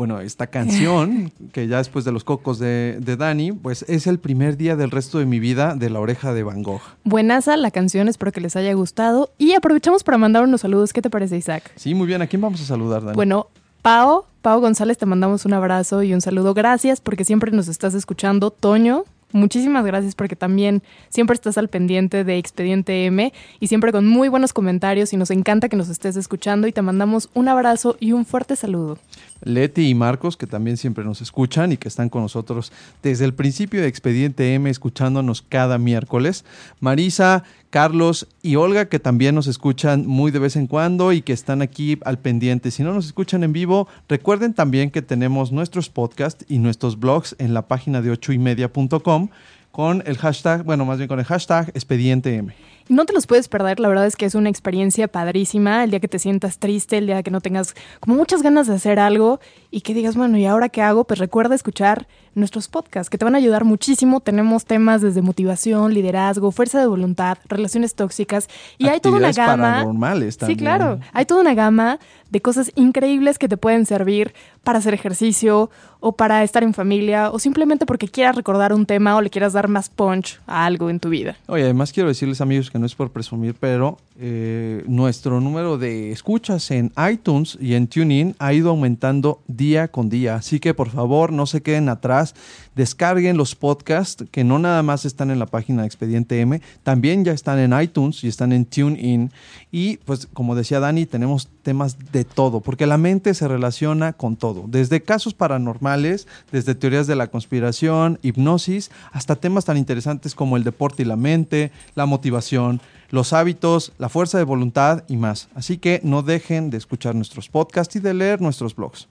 [0.00, 4.18] Bueno, esta canción, que ya después de los cocos de, de Dani, pues es el
[4.18, 6.80] primer día del resto de mi vida de la oreja de Van Gogh.
[7.04, 9.28] Buenaza la canción, espero que les haya gustado.
[9.36, 10.94] Y aprovechamos para mandar unos saludos.
[10.94, 11.70] ¿Qué te parece, Isaac?
[11.76, 12.22] Sí, muy bien.
[12.22, 13.14] ¿A quién vamos a saludar, Dani?
[13.14, 13.48] Bueno,
[13.82, 16.54] Pao, Pao González, te mandamos un abrazo y un saludo.
[16.54, 18.50] Gracias porque siempre nos estás escuchando.
[18.50, 24.06] Toño, muchísimas gracias porque también siempre estás al pendiente de Expediente M y siempre con
[24.06, 27.98] muy buenos comentarios y nos encanta que nos estés escuchando y te mandamos un abrazo
[28.00, 28.98] y un fuerte saludo.
[29.42, 32.72] Leti y Marcos, que también siempre nos escuchan y que están con nosotros
[33.02, 36.44] desde el principio de Expediente M, escuchándonos cada miércoles.
[36.80, 41.32] Marisa, Carlos y Olga, que también nos escuchan muy de vez en cuando y que
[41.32, 42.70] están aquí al pendiente.
[42.70, 47.36] Si no nos escuchan en vivo, recuerden también que tenemos nuestros podcasts y nuestros blogs
[47.38, 49.28] en la página de ochoymedia.com
[49.70, 52.52] con el hashtag, bueno, más bien con el hashtag Expediente M.
[52.90, 55.84] No te los puedes perder, la verdad es que es una experiencia padrísima.
[55.84, 58.74] El día que te sientas triste, el día que no tengas como muchas ganas de
[58.74, 59.38] hacer algo
[59.70, 61.04] y que digas, bueno, ¿y ahora qué hago?
[61.04, 64.18] Pues recuerda escuchar nuestros podcasts que te van a ayudar muchísimo.
[64.20, 69.56] Tenemos temas desde motivación, liderazgo, fuerza de voluntad, relaciones tóxicas y hay toda una gama.
[69.56, 70.58] paranormales Sí, también.
[70.58, 70.98] claro.
[71.12, 72.00] Hay toda una gama
[72.30, 77.30] de cosas increíbles que te pueden servir para hacer ejercicio o para estar en familia
[77.30, 80.90] o simplemente porque quieras recordar un tema o le quieras dar más punch a algo
[80.90, 81.36] en tu vida.
[81.46, 86.12] Oye, además quiero decirles amigos que no es por presumir, pero eh, nuestro número de
[86.12, 90.34] escuchas en iTunes y en TuneIn ha ido aumentando día con día.
[90.34, 92.34] Así que por favor no se queden atrás,
[92.74, 97.24] descarguen los podcasts que no nada más están en la página de Expediente M, también
[97.24, 99.30] ya están en iTunes y están en TuneIn.
[99.70, 104.36] Y pues como decía Dani, tenemos temas de todo, porque la mente se relaciona con
[104.36, 110.56] todo, desde casos paranormales, desde teorías de la conspiración, hipnosis, hasta temas tan interesantes como
[110.56, 112.69] el deporte y la mente, la motivación,
[113.10, 115.48] los hábitos, la fuerza de voluntad y más.
[115.54, 119.08] Así que no dejen de escuchar nuestros podcasts y de leer nuestros blogs.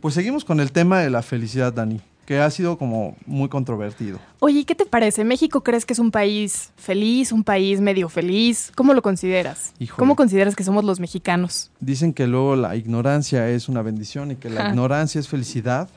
[0.00, 4.18] Pues seguimos con el tema de la felicidad, Dani, que ha sido como muy controvertido.
[4.38, 5.24] Oye, ¿y ¿qué te parece?
[5.24, 8.70] ¿México crees que es un país feliz, un país medio feliz?
[8.76, 9.72] ¿Cómo lo consideras?
[9.78, 9.98] Híjole.
[9.98, 11.70] ¿Cómo consideras que somos los mexicanos?
[11.80, 14.68] Dicen que luego la ignorancia es una bendición y que la Ja.
[14.70, 15.88] ignorancia es felicidad.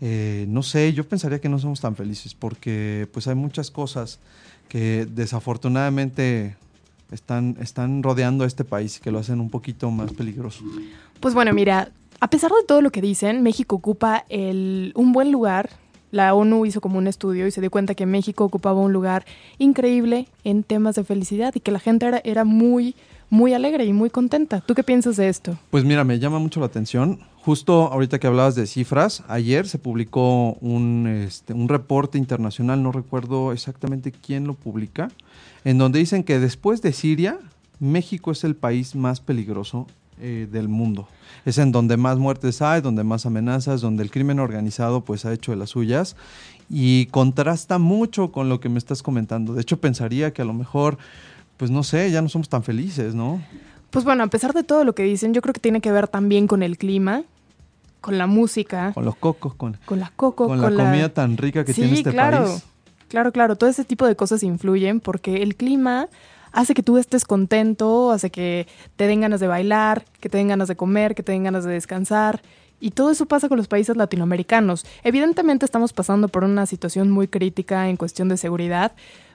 [0.00, 4.18] Eh, no sé, yo pensaría que no somos tan felices porque pues hay muchas cosas
[4.70, 6.56] que desafortunadamente
[7.10, 10.64] están, están rodeando a este país y que lo hacen un poquito más peligroso.
[11.18, 15.32] Pues bueno, mira, a pesar de todo lo que dicen, México ocupa el, un buen
[15.32, 15.70] lugar.
[16.12, 19.24] La ONU hizo como un estudio y se dio cuenta que México ocupaba un lugar
[19.58, 22.94] increíble en temas de felicidad y que la gente era, era muy,
[23.30, 24.60] muy alegre y muy contenta.
[24.60, 25.56] ¿Tú qué piensas de esto?
[25.70, 27.20] Pues mira, me llama mucho la atención.
[27.42, 32.92] Justo ahorita que hablabas de cifras, ayer se publicó un, este, un reporte internacional, no
[32.92, 35.10] recuerdo exactamente quién lo publica,
[35.64, 37.38] en donde dicen que después de Siria,
[37.78, 39.86] México es el país más peligroso
[40.20, 41.08] eh, del mundo.
[41.46, 45.32] Es en donde más muertes hay, donde más amenazas, donde el crimen organizado pues ha
[45.32, 46.14] hecho de las suyas
[46.68, 49.54] y contrasta mucho con lo que me estás comentando.
[49.54, 50.98] De hecho, pensaría que a lo mejor,
[51.60, 53.38] pues no sé, ya no somos tan felices, ¿no?
[53.90, 56.08] Pues bueno, a pesar de todo lo que dicen, yo creo que tiene que ver
[56.08, 57.24] también con el clima,
[58.00, 61.62] con la música, Con los cocos, con, con la coco, con, la comida tan rica
[61.66, 62.46] que sí, tiene este claro.
[62.46, 62.64] país.
[63.08, 66.08] Claro, claro, todo ese tipo de cosas influyen porque el clima
[66.50, 70.48] hace que tú estés contento, hace que te den ganas de bailar, que te den
[70.48, 72.40] ganas de comer, que te den ganas de descansar.
[72.80, 74.86] Y todo eso pasa con los países latinoamericanos.
[75.04, 78.92] Evidentemente estamos pasando por una situación muy crítica en cuestión de seguridad,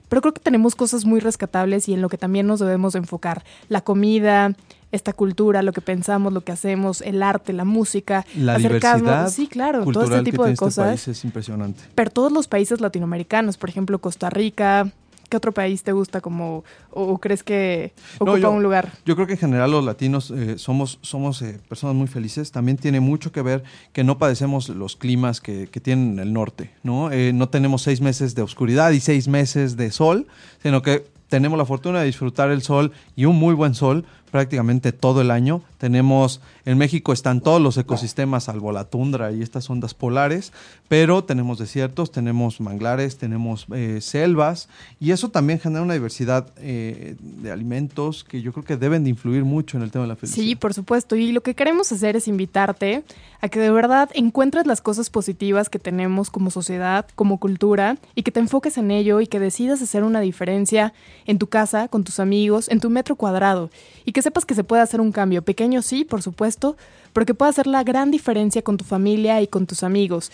[0.09, 2.99] pero creo que tenemos cosas muy rescatables y en lo que también nos debemos de
[2.99, 3.43] enfocar.
[3.69, 4.53] La comida,
[4.91, 9.29] esta cultura, lo que pensamos, lo que hacemos, el arte, la música, La acercarnos- diversidad
[9.29, 11.81] sí, claro, todo este tipo que de tiene este cosas país es impresionante.
[11.95, 14.91] pero todos los países latinoamericanos, por ejemplo, Costa Rica,
[15.29, 18.91] ¿qué otro país te gusta como o, o crees que No, ocupa yo- un lugar?
[19.05, 22.51] Yo creo que en general los latinos eh, somos, somos eh, personas muy felices.
[22.51, 26.71] También tiene mucho que ver que no padecemos los climas que, que tienen el norte,
[26.83, 27.11] ¿no?
[27.11, 30.27] Eh, no tenemos seis meses de oscuridad y seis meses de sol,
[30.61, 34.05] sino que tenemos la fortuna de disfrutar el sol y un muy buen sol
[34.35, 35.61] prácticamente todo el año.
[35.77, 40.51] Tenemos, en México están todos los ecosistemas, salvo la tundra y estas ondas polares,
[40.89, 44.67] pero tenemos desiertos, tenemos manglares, tenemos eh, selvas,
[44.99, 49.09] y eso también genera una diversidad eh, de alimentos que yo creo que deben de
[49.09, 50.43] influir mucho en el tema de la felicidad.
[50.43, 51.15] Sí, por supuesto.
[51.15, 53.05] Y lo que queremos hacer es invitarte
[53.39, 58.23] a que de verdad encuentres las cosas positivas que tenemos como sociedad, como cultura, y
[58.23, 60.93] que te enfoques en ello y que decidas hacer una diferencia
[61.25, 63.69] en tu casa, con tus amigos, en tu metro cuadrado.
[64.03, 65.43] Y que sepas que se puede hacer un cambio.
[65.43, 66.75] Pequeño sí, por supuesto,
[67.13, 70.31] pero que hacer la gran diferencia con tu familia y con tus amigos.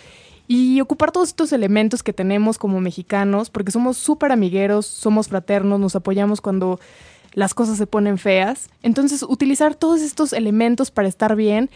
[0.47, 5.80] Y ocupar todos estos elementos que tenemos como mexicanos, porque somos súper amigueros, somos fraternos,
[5.80, 6.80] nos apoyamos cuando
[7.34, 8.69] las cosas se ponen feas.
[8.82, 11.69] Entonces, utilizar todos estos elementos para estar bien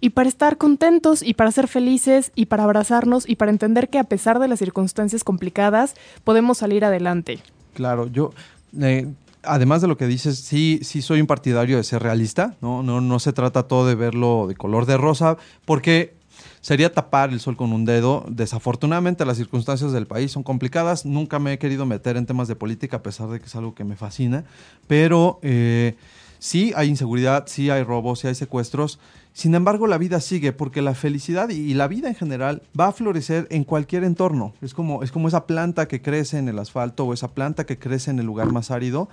[0.00, 3.98] y para estar contentos y para ser felices y para abrazarnos y para entender que
[3.98, 5.94] a pesar de las circunstancias complicadas,
[6.24, 7.40] podemos salir adelante.
[7.74, 8.32] Claro, yo,
[8.80, 9.08] eh,
[9.42, 12.82] además de lo que dices, sí, sí soy un partidario de ser realista, ¿no?
[12.82, 16.16] No, no se trata todo de verlo de color de rosa, porque
[16.60, 18.24] sería tapar el sol con un dedo.
[18.28, 22.56] Desafortunadamente las circunstancias del país son complicadas, nunca me he querido meter en temas de
[22.56, 24.44] política, a pesar de que es algo que me fascina,
[24.86, 25.96] pero eh,
[26.38, 28.98] sí hay inseguridad, sí hay robos, sí hay secuestros.
[29.38, 32.92] Sin embargo, la vida sigue porque la felicidad y la vida en general va a
[32.92, 34.52] florecer en cualquier entorno.
[34.62, 37.78] Es como, es como esa planta que crece en el asfalto o esa planta que
[37.78, 39.08] crece en el lugar más árido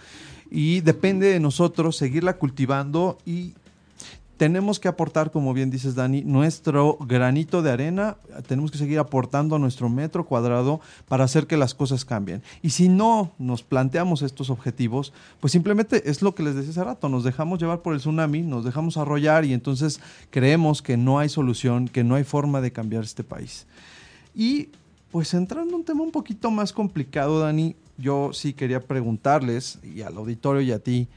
[0.50, 3.54] y depende de nosotros seguirla cultivando y
[4.38, 8.18] tenemos que aportar, como bien dices Dani, nuestro granito de arena,
[8.48, 12.44] tenemos que seguir aportando a nuestro metro cuadrado para hacer que las cosas cambien.
[12.62, 16.84] Y si no nos planteamos estos objetivos, pues simplemente es lo que les decía hace
[16.84, 21.20] rato, nos dejamos llevar por el tsunami, nos dejamos arrollar y entonces creemos que no
[21.20, 23.66] hay solución, que no hay forma de cambiar este país.
[24.36, 24.70] Y
[25.12, 30.02] pues entrando en un tema un poquito más complicado, Dani, yo sí quería preguntarles, y
[30.02, 31.08] al auditorio y a ti,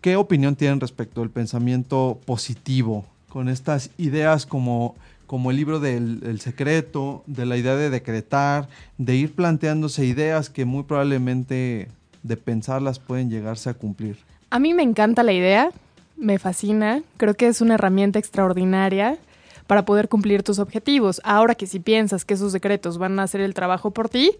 [0.00, 4.94] ¿Qué opinión tienen respecto al pensamiento positivo con estas ideas como,
[5.26, 10.64] como el libro del secreto, de la idea de decretar, de ir planteándose ideas que
[10.64, 11.88] muy probablemente
[12.22, 14.16] de pensarlas pueden llegarse a cumplir?
[14.48, 15.70] A mí me encanta la idea,
[16.16, 19.18] me fascina, creo que es una herramienta extraordinaria
[19.66, 21.20] para poder cumplir tus objetivos.
[21.24, 24.32] Ahora que si piensas que esos decretos van a hacer el trabajo por ti,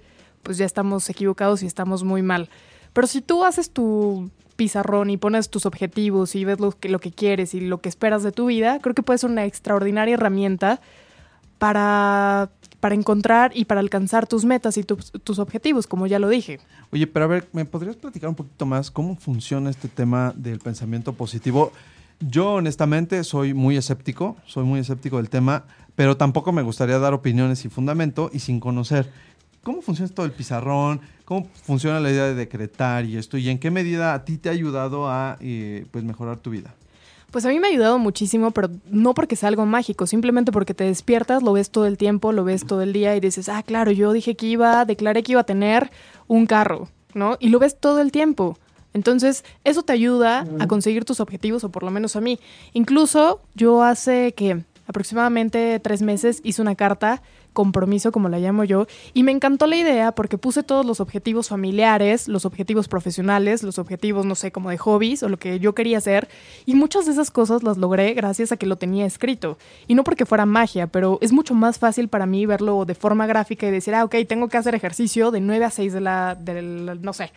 [0.43, 2.49] pues ya estamos equivocados y estamos muy mal.
[2.93, 6.99] Pero si tú haces tu pizarrón y pones tus objetivos y ves lo que, lo
[6.99, 10.15] que quieres y lo que esperas de tu vida, creo que puede ser una extraordinaria
[10.15, 10.81] herramienta
[11.59, 12.51] para,
[12.81, 16.61] para encontrar y para alcanzar tus metas y tus objetivos, como ya lo dije.
[16.93, 20.59] Oye, pero a ver, ¿me podrías platicar un poquito más cómo funciona este tema del
[20.59, 21.73] pensamiento positivo?
[22.21, 27.15] Yo honestamente soy muy escéptico, soy muy escéptico del tema, pero tampoco me gustaría dar
[27.15, 29.11] opiniones sin fundamento y sin conocer.
[29.63, 31.01] ¿Cómo funciona esto del pizarrón?
[31.25, 33.37] ¿Cómo funciona la idea de decretar y esto?
[33.37, 36.75] ¿Y en qué medida a ti te ha ayudado a eh, pues mejorar tu vida?
[37.31, 40.75] Pues a mí me ha ayudado muchísimo, pero no porque sea algo mágico, simplemente porque
[40.75, 43.63] te despiertas, lo ves todo el tiempo, lo ves todo el día y dices, ah,
[43.63, 45.91] claro, yo dije que iba, declaré que iba a tener
[46.27, 47.37] un carro, ¿no?
[47.39, 48.59] Y lo ves todo el tiempo.
[48.95, 52.41] Entonces, eso te ayuda a conseguir tus objetivos, o por lo menos a mí.
[52.73, 58.87] Incluso yo hace que aproximadamente tres meses hice una carta compromiso, como la llamo yo,
[59.15, 63.79] y me encantó la idea porque puse todos los objetivos familiares, los objetivos profesionales, los
[63.79, 66.29] objetivos, no sé, como de hobbies o lo que yo quería hacer,
[66.67, 69.59] y muchas de esas cosas las logré gracias a que lo tenía escrito.
[69.87, 73.27] Y no porque fuera magia, pero es mucho más fácil para mí verlo de forma
[73.27, 76.35] gráfica y decir, ah, ok, tengo que hacer ejercicio de 9 a 6 de la,
[76.35, 77.33] del, no sé,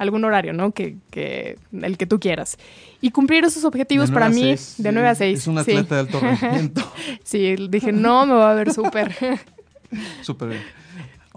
[0.00, 0.72] algún horario, ¿no?
[0.72, 2.56] Que, que, el que tú quieras.
[3.02, 5.38] Y cumplir esos objetivos para mí de 9 a 6.
[5.38, 6.92] Es un atleta de alto rendimiento.
[7.22, 9.14] sí, dije, no, me va a ver súper.
[10.22, 10.62] súper bien.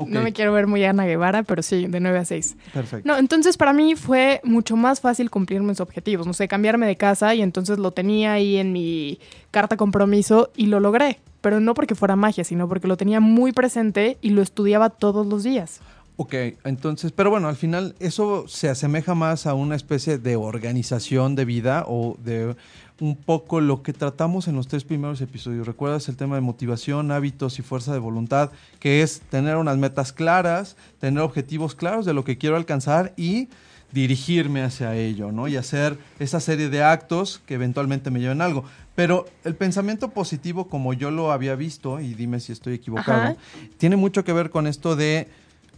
[0.08, 2.56] No me quiero ver muy Ana Guevara, pero sí, de 9 a 6.
[2.73, 3.08] Perfecto.
[3.08, 6.26] No, entonces para mí fue mucho más fácil cumplir mis objetivos.
[6.26, 9.19] No sé, cambiarme de casa y entonces lo tenía ahí en mi
[9.52, 11.19] carta compromiso y lo logré.
[11.41, 15.28] Pero no porque fuera magia, sino porque lo tenía muy presente y lo estudiaba todos
[15.28, 15.82] los días.
[16.15, 21.36] Ok, entonces, pero bueno, al final eso se asemeja más a una especie de organización
[21.36, 22.56] de vida o de
[22.99, 25.65] un poco lo que tratamos en los tres primeros episodios.
[25.65, 28.52] ¿Recuerdas el tema de motivación, hábitos y fuerza de voluntad?
[28.80, 33.49] Que es tener unas metas claras, tener objetivos claros de lo que quiero alcanzar y
[33.91, 35.47] dirigirme hacia ello, ¿no?
[35.47, 38.65] Y hacer esa serie de actos que eventualmente me lleven a algo.
[38.95, 43.36] Pero el pensamiento positivo, como yo lo había visto, y dime si estoy equivocado,
[43.78, 45.28] tiene mucho que ver con esto de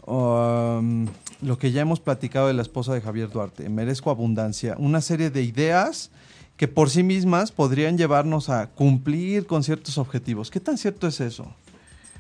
[0.06, 1.08] Um,
[1.42, 5.32] lo que ya hemos platicado de la esposa de Javier Duarte, Merezco Abundancia, una serie
[5.32, 6.12] de ideas
[6.58, 10.52] que por sí mismas podrían llevarnos a cumplir con ciertos objetivos.
[10.52, 11.48] ¿Qué tan cierto es eso?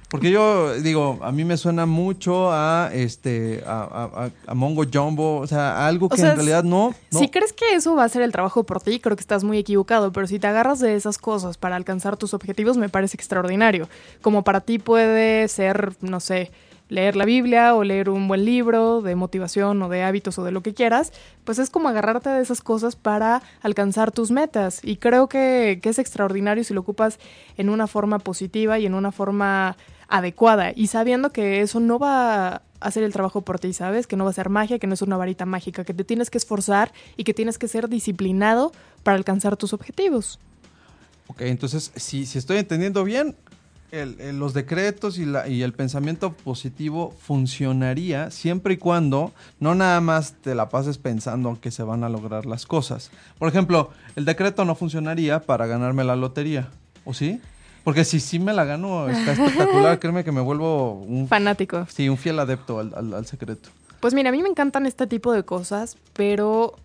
[0.09, 5.87] Porque yo digo, a mí me suena mucho a este a, Mongo Jumbo, o sea,
[5.87, 8.63] algo que en realidad no, no, Si crees que eso va a ser el trabajo
[8.63, 11.75] por ti, creo que estás muy equivocado, pero si te agarras de esas cosas para
[11.75, 13.89] alcanzar tus objetivos, me parece extraordinario.
[14.21, 16.51] Como para ti puede ser, no sé,
[16.87, 20.51] leer la Biblia o leer un buen libro de motivación o de hábitos o de
[20.51, 21.11] lo que quieras,
[21.43, 24.79] pues es como agarrarte de esas cosas para alcanzar tus metas.
[24.83, 27.19] Y creo que, es extraordinario si lo ocupas
[27.57, 32.47] en una forma positiva y en una forma adecuada y sabiendo que eso no va
[32.47, 34.05] a hacer el trabajo por ti, ¿sabes?
[34.05, 36.29] Que no va a ser magia, que no es una varita mágica, que te tienes
[36.29, 38.71] que esforzar y que tienes que ser disciplinado
[39.01, 40.39] para alcanzar tus objetivos.
[41.27, 43.35] Ok, entonces, si, si estoy entendiendo bien,
[44.33, 50.33] los decretos y, la, y el pensamiento positivo funcionaría siempre y cuando no nada más
[50.41, 53.11] te la pases pensando que se van a lograr las cosas.
[53.37, 56.69] Por ejemplo, el decreto no funcionaría para ganarme la lotería,
[57.05, 57.39] ¿o sí?
[57.83, 59.99] Porque si sí me la gano, está espectacular.
[60.01, 61.85] Créeme que me vuelvo un fanático.
[61.89, 63.69] Sí, un fiel adepto al, al secreto.
[63.99, 66.75] Pues mira, a mí me encantan este tipo de cosas, pero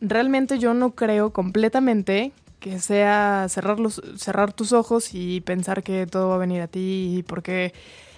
[0.00, 6.06] realmente yo no creo completamente que sea cerrar, los, cerrar tus ojos y pensar que
[6.06, 7.72] todo va a venir a ti y porque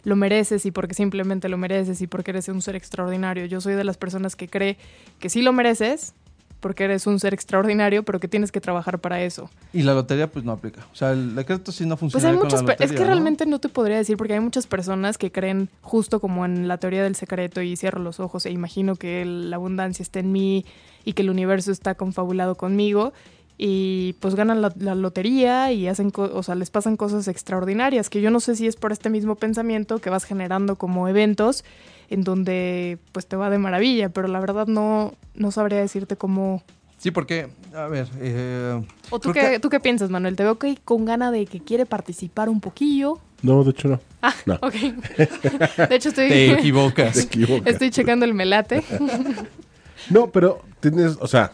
[0.04, 3.46] lo mereces y porque simplemente lo mereces y porque eres un ser extraordinario.
[3.46, 4.76] Yo soy de las personas que cree
[5.20, 6.14] que sí lo mereces
[6.62, 9.50] porque eres un ser extraordinario, pero que tienes que trabajar para eso.
[9.72, 10.86] Y la lotería pues no aplica.
[10.92, 12.38] O sea, el decreto sí no pues funciona.
[12.38, 15.32] Pues hay muchas, es que realmente no te podría decir porque hay muchas personas que
[15.32, 19.24] creen justo como en la teoría del secreto y cierro los ojos e imagino que
[19.24, 20.64] la abundancia está en mí
[21.04, 23.12] y que el universo está confabulado conmigo
[23.58, 28.10] y pues ganan la, la lotería y hacen, co- o sea, les pasan cosas extraordinarias,
[28.10, 31.64] que yo no sé si es por este mismo pensamiento que vas generando como eventos
[32.10, 36.62] en donde pues te va de maravilla, pero la verdad no, no sabría decirte cómo...
[36.98, 38.80] Sí, porque, a ver, eh,
[39.10, 40.36] ¿O tú qué, que- tú qué piensas, Manuel?
[40.36, 43.18] Te veo que con gana de que quiere participar un poquillo.
[43.42, 44.00] No, de hecho no.
[44.22, 44.54] Ah, No.
[44.62, 44.72] ok.
[45.88, 46.28] De hecho estoy...
[46.28, 47.14] te equivocas.
[47.14, 47.66] Te equivocas.
[47.72, 48.82] Estoy checando el melate.
[50.10, 51.52] No, pero tienes, o sea,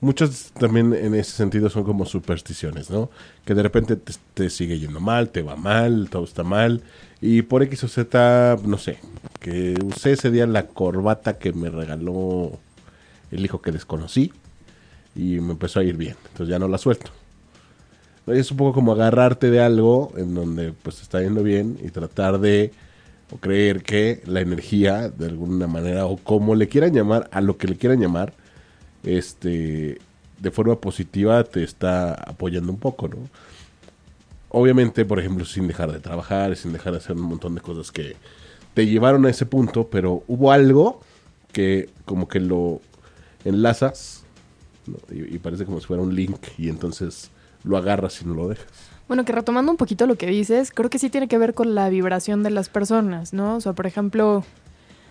[0.00, 3.10] muchos también en ese sentido son como supersticiones, ¿no?
[3.44, 6.82] Que de repente te, sigue yendo mal, te va mal, todo está mal.
[7.20, 8.98] Y por X o Z, no sé,
[9.40, 12.58] que usé ese día la corbata que me regaló
[13.30, 14.32] el hijo que desconocí
[15.14, 16.16] y me empezó a ir bien.
[16.28, 17.10] Entonces ya no la suelto.
[18.26, 22.38] Es un poco como agarrarte de algo en donde pues está yendo bien y tratar
[22.38, 22.72] de
[23.30, 27.58] o creer que la energía de alguna manera o como le quieran llamar a lo
[27.58, 28.32] que le quieran llamar
[29.04, 29.98] este
[30.38, 33.16] de forma positiva te está apoyando un poco, ¿no?
[34.50, 37.90] Obviamente, por ejemplo, sin dejar de trabajar, sin dejar de hacer un montón de cosas
[37.92, 38.16] que
[38.74, 41.00] te llevaron a ese punto, pero hubo algo
[41.52, 42.80] que como que lo
[43.44, 44.22] enlazas
[44.86, 44.96] ¿no?
[45.10, 47.30] y, y parece como si fuera un link y entonces
[47.64, 48.66] lo agarras y no lo dejas.
[49.08, 51.74] Bueno, que retomando un poquito lo que dices, creo que sí tiene que ver con
[51.74, 53.56] la vibración de las personas, ¿no?
[53.56, 54.44] O sea, por ejemplo,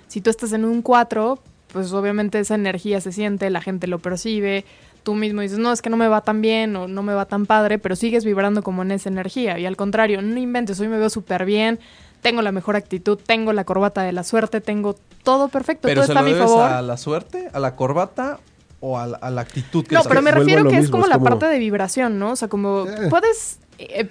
[0.08, 1.40] si tú estás en un 4,
[1.74, 4.66] pues obviamente esa energía se siente, la gente lo percibe,
[5.04, 7.26] tú mismo dices, no, es que no me va tan bien o no me va
[7.26, 9.58] tan padre, pero sigues vibrando como en esa energía.
[9.60, 11.80] Y al contrario, no inventes, hoy me veo súper bien,
[12.22, 16.06] tengo la mejor actitud, tengo la corbata de la suerte, tengo todo perfecto, pero todo
[16.08, 16.72] se está lo a mi debes favor.
[16.72, 18.40] a la suerte, a la corbata
[18.80, 21.10] o a la, a la actitud que No, pero me refiero que es como es
[21.10, 22.32] la como- parte de vibración, ¿no?
[22.32, 23.08] O sea, como Eh.
[23.10, 23.60] puedes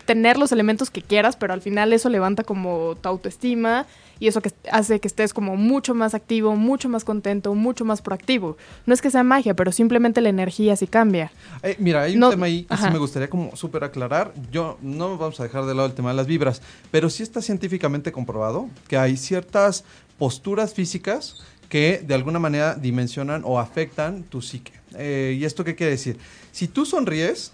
[0.04, 3.86] tener los elementos que quieras, pero al final eso levanta como tu autoestima
[4.18, 8.00] y eso que hace que estés como mucho más activo, mucho más contento, mucho más
[8.00, 8.56] proactivo.
[8.86, 11.32] No es que sea magia, pero simplemente la energía sí cambia.
[11.62, 14.32] Eh, mira, hay un No- tema ahí que sí me gustaría como súper aclarar.
[14.50, 17.42] Yo no vamos a dejar de lado el tema de las vibras, pero sí está
[17.42, 19.84] científicamente comprobado que hay ciertas
[20.18, 21.36] posturas físicas
[21.68, 24.72] que de alguna manera dimensionan o afectan tu psique.
[24.96, 26.16] Eh, ¿Y esto qué quiere decir?
[26.52, 27.52] Si tú sonríes,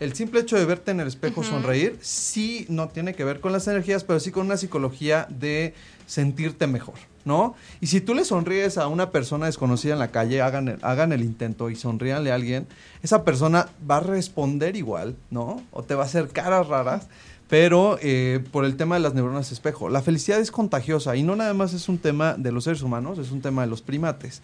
[0.00, 3.52] el simple hecho de verte en el espejo sonreír sí no tiene que ver con
[3.52, 5.74] las energías, pero sí con una psicología de
[6.06, 6.94] sentirte mejor,
[7.24, 7.54] ¿no?
[7.80, 11.12] Y si tú le sonríes a una persona desconocida en la calle, hagan el, hagan
[11.12, 12.66] el intento y sonríanle a alguien,
[13.02, 15.62] esa persona va a responder igual, ¿no?
[15.72, 17.08] O te va a hacer caras raras,
[17.48, 19.88] pero eh, por el tema de las neuronas espejo.
[19.88, 23.18] La felicidad es contagiosa y no nada más es un tema de los seres humanos,
[23.18, 24.42] es un tema de los primates.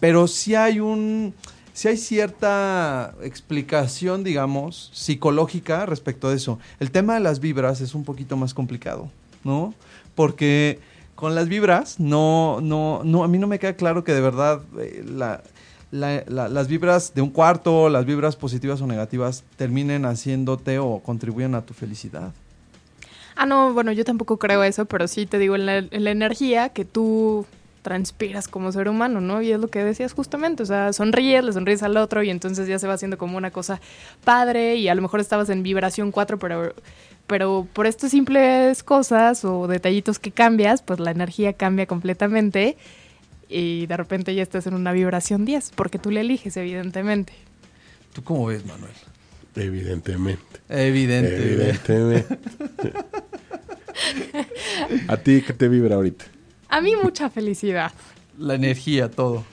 [0.00, 1.34] Pero sí hay un
[1.78, 6.58] sí hay cierta explicación, digamos, psicológica respecto de eso.
[6.80, 9.08] El tema de las vibras es un poquito más complicado,
[9.44, 9.74] ¿no?
[10.16, 10.80] Porque
[11.14, 14.60] con las vibras no, no, no, a mí no me queda claro que de verdad
[14.80, 15.40] eh, la,
[15.92, 20.98] la- la- las vibras de un cuarto, las vibras positivas o negativas, terminen haciéndote o
[20.98, 22.32] contribuyan a tu felicidad.
[23.36, 26.84] Ah, no, bueno, yo tampoco creo eso, pero sí te digo la, la energía que
[26.84, 27.46] tú
[27.82, 29.42] transpiras como ser humano, ¿no?
[29.42, 32.66] Y es lo que decías justamente, o sea, sonríes, le sonríes al otro y entonces
[32.68, 33.80] ya se va haciendo como una cosa
[34.24, 36.74] padre y a lo mejor estabas en vibración 4, pero,
[37.26, 42.76] pero por estas simples cosas o detallitos que cambias, pues la energía cambia completamente
[43.48, 47.32] y de repente ya estás en una vibración 10, porque tú le eliges, evidentemente.
[48.12, 48.92] ¿Tú cómo ves, Manuel?
[49.54, 50.60] Evidentemente.
[50.68, 51.36] Evidente.
[51.36, 52.38] Evidentemente.
[55.08, 56.24] ¿A ti qué te vibra ahorita?
[56.68, 57.92] A mí mucha felicidad.
[58.38, 59.44] La energía, todo.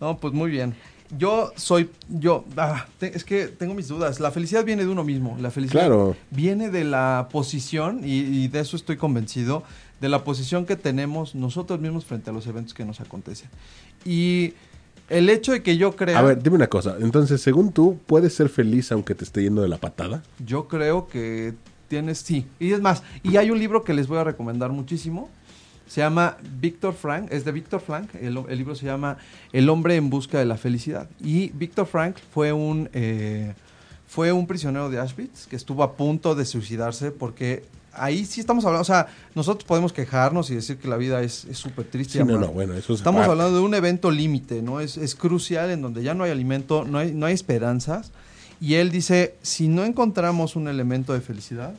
[0.00, 0.74] No, pues muy bien.
[1.16, 4.18] Yo soy, yo, ah, te- es que tengo mis dudas.
[4.20, 5.36] La felicidad viene de uno mismo.
[5.40, 6.16] La felicidad Claro.
[6.30, 9.62] viene de la posición, y, y de eso estoy convencido,
[10.00, 13.48] de la posición que tenemos nosotros mismos frente a los eventos que nos acontecen.
[14.04, 14.54] Y
[15.08, 16.18] el hecho de que yo crea...
[16.18, 16.96] A ver, dime una cosa.
[17.00, 20.22] Entonces, según tú, ¿puedes ser feliz aunque te esté yendo de la patada?
[20.44, 21.54] Yo creo que
[21.88, 22.46] tienes, sí.
[22.58, 25.30] Y es más, y hay un libro que les voy a recomendar muchísimo.
[25.86, 28.14] Se llama Víctor Frank, es de Víctor Frank.
[28.14, 29.18] El, el libro se llama
[29.52, 31.08] El hombre en busca de la felicidad.
[31.20, 33.54] Y Víctor Frank fue un, eh,
[34.06, 37.64] fue un prisionero de Auschwitz que estuvo a punto de suicidarse porque
[37.96, 41.46] ahí sí estamos hablando, o sea, nosotros podemos quejarnos y decir que la vida es
[41.52, 42.18] súper triste.
[42.18, 44.80] Sí, no, no, bueno, eso es Estamos hablando de un evento límite, ¿no?
[44.80, 48.12] Es, es crucial en donde ya no hay alimento, no hay, no hay esperanzas.
[48.60, 51.74] Y él dice, si no encontramos un elemento de felicidad,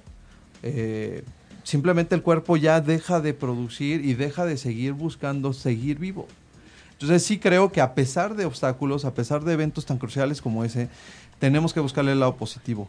[0.61, 1.23] eh,
[1.65, 6.25] simplemente el cuerpo ya deja de producir y deja de seguir buscando seguir vivo.
[6.93, 10.63] Entonces sí creo que a pesar de obstáculos, a pesar de eventos tan cruciales como
[10.63, 10.87] ese,
[11.39, 12.87] tenemos que buscarle el lado positivo.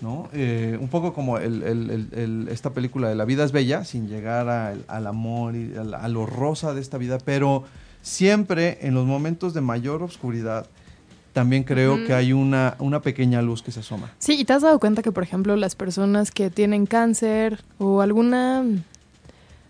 [0.00, 0.28] ¿no?
[0.32, 4.84] Eh, un poco como el- esta película de La vida es bella, sin llegar al,
[4.86, 7.64] al amor y al- a lo rosa de esta vida, pero
[8.00, 10.66] siempre en los momentos de mayor oscuridad,
[11.38, 14.10] también creo que hay una, una pequeña luz que se asoma.
[14.18, 18.00] Sí, y te has dado cuenta que, por ejemplo, las personas que tienen cáncer o
[18.02, 18.64] alguna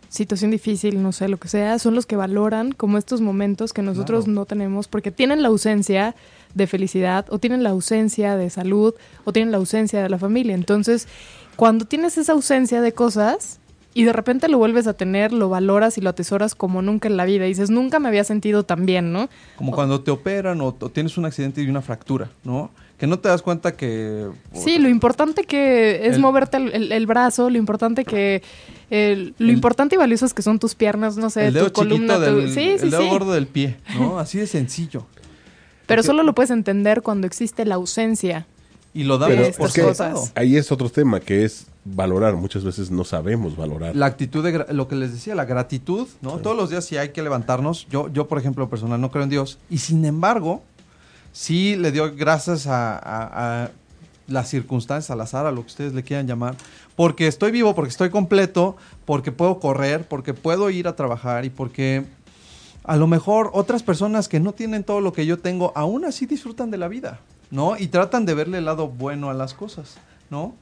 [0.08, 3.82] situación difícil, no sé, lo que sea, son los que valoran como estos momentos que
[3.82, 4.40] nosotros Claro.
[4.40, 6.14] no tenemos porque tienen la ausencia
[6.54, 8.94] de felicidad o tienen la ausencia de salud
[9.26, 10.54] o tienen la ausencia de la familia.
[10.54, 11.06] Entonces,
[11.56, 13.57] cuando tienes esa ausencia de cosas
[13.95, 17.16] y de repente lo vuelves a tener, lo valoras y lo atesoras como nunca en
[17.16, 17.47] la vida.
[17.47, 19.28] Y dices, nunca me había sentido tan bien, ¿no?
[19.57, 22.70] Como cuando te operan o, o tienes un accidente y una fractura, ¿no?
[22.99, 24.28] Que no te das cuenta que...
[24.53, 28.43] Sí, lo importante que es El- moverte el, el- el brazo, lo importante que...
[28.91, 32.14] lo importante y valioso es que son tus piernas, no sé, el dedo tu columna,
[32.14, 33.09] chiquito tu- del sí, sí, el dedo sí.
[33.09, 34.18] gordo del pie, ¿no?
[34.18, 35.07] Así de sencillo.
[35.86, 38.47] Pero Porque- solo lo puedes entender cuando existe la ausencia.
[39.01, 39.82] Y lo damos por es que
[40.34, 42.34] ahí es otro tema que es valorar.
[42.34, 43.94] Muchas veces no sabemos valorar.
[43.94, 46.38] La actitud de lo que les decía, la gratitud, ¿no?
[46.38, 47.86] Todos los días sí hay que levantarnos.
[47.88, 49.59] Yo, yo por ejemplo, personal, no creo en Dios.
[49.70, 50.62] Y sin embargo,
[51.32, 53.70] sí le dio gracias a, a- a
[54.26, 56.55] las circunstancias, al azar, a lo que ustedes le quieran llamar.
[56.96, 61.51] Porque estoy vivo, porque estoy completo, porque puedo correr, porque puedo ir a trabajar y
[61.51, 62.05] porque
[62.84, 66.26] a lo mejor otras personas que no tienen todo lo que yo tengo, aún así
[66.26, 67.20] disfrutan de la vida,
[67.51, 67.76] ¿no?
[67.76, 69.99] Y tratan de verle el lado bueno a las cosas,
[70.30, 70.55] ¿no?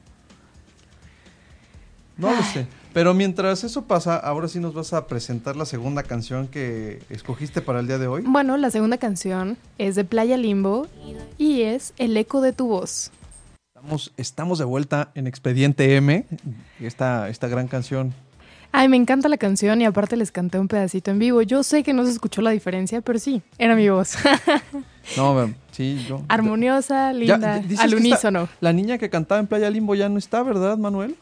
[2.17, 2.67] No lo sé.
[2.93, 7.61] Pero mientras eso pasa, ahora sí nos vas a presentar la segunda canción que escogiste
[7.61, 8.23] para el día de hoy.
[8.25, 10.87] Bueno, la segunda canción es de Playa Limbo
[11.37, 13.11] y es El eco de tu voz.
[13.75, 16.25] Estamos, estamos de vuelta en Expediente M,
[16.79, 18.15] esta, esta gran canción.
[18.71, 21.41] Ay, me encanta la canción y aparte les canté un pedacito en vivo.
[21.41, 24.15] Yo sé que no se escuchó la diferencia, pero sí, era mi voz.
[25.15, 26.21] No, sí, yo.
[26.27, 28.49] Armoniosa, linda, dices al está- unísono.
[28.59, 31.15] la niña que cantaba en Playa Limbo ya no está, ¿verdad, Manuel?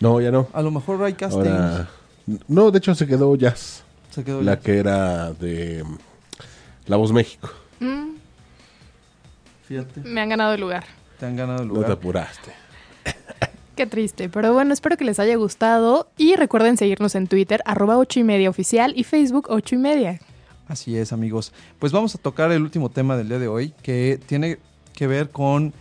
[0.00, 0.48] No, ya no.
[0.54, 1.46] A lo mejor hay castings.
[1.46, 1.88] Ahora,
[2.48, 4.60] no, de hecho se quedó Jazz, Se quedó la ya.
[4.60, 5.96] que era de mm,
[6.86, 7.50] La Voz México.
[7.80, 8.12] Mm,
[9.68, 10.84] Fíjate, me han ganado el lugar.
[11.20, 11.92] te han ganado el No te lugar.
[11.92, 12.52] apuraste.
[13.76, 17.98] Qué triste, pero bueno, espero que les haya gustado y recuerden seguirnos en Twitter, arroba
[17.98, 20.20] ocho y media oficial y Facebook ocho y media.
[20.68, 21.52] Así es, amigos.
[21.80, 24.58] Pues vamos a tocar el último tema del día de hoy, que tiene
[24.92, 25.74] que ver con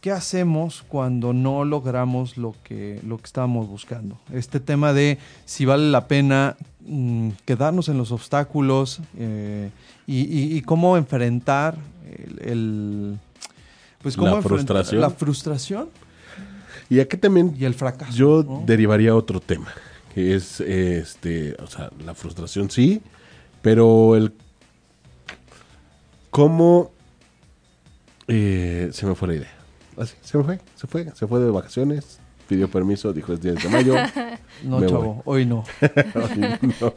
[0.00, 4.18] qué hacemos cuando no logramos lo que, lo que estábamos buscando.
[4.32, 9.70] Este tema de si vale la pena mm, quedarnos en los obstáculos eh,
[10.06, 11.76] y, y- y cómo enfrentar
[12.10, 13.18] el, el-
[14.02, 15.00] pues cómo La enfrentar frustración.
[15.00, 15.88] la frustración
[16.90, 18.12] Y aquí también y el fracaso.
[18.12, 18.64] yo ¿no?
[18.66, 19.68] derivaría otro tema,
[20.12, 23.00] que es este, o sea, la frustración sí,
[23.62, 24.32] pero el
[26.30, 26.90] cómo
[28.26, 29.54] eh, se me fue la idea.
[29.96, 32.18] Así, se me fue, se fue, se fue de vacaciones,
[32.48, 33.94] pidió permiso, dijo es 10 de mayo.
[34.62, 35.64] No, chavo, hoy no.
[36.80, 36.92] No.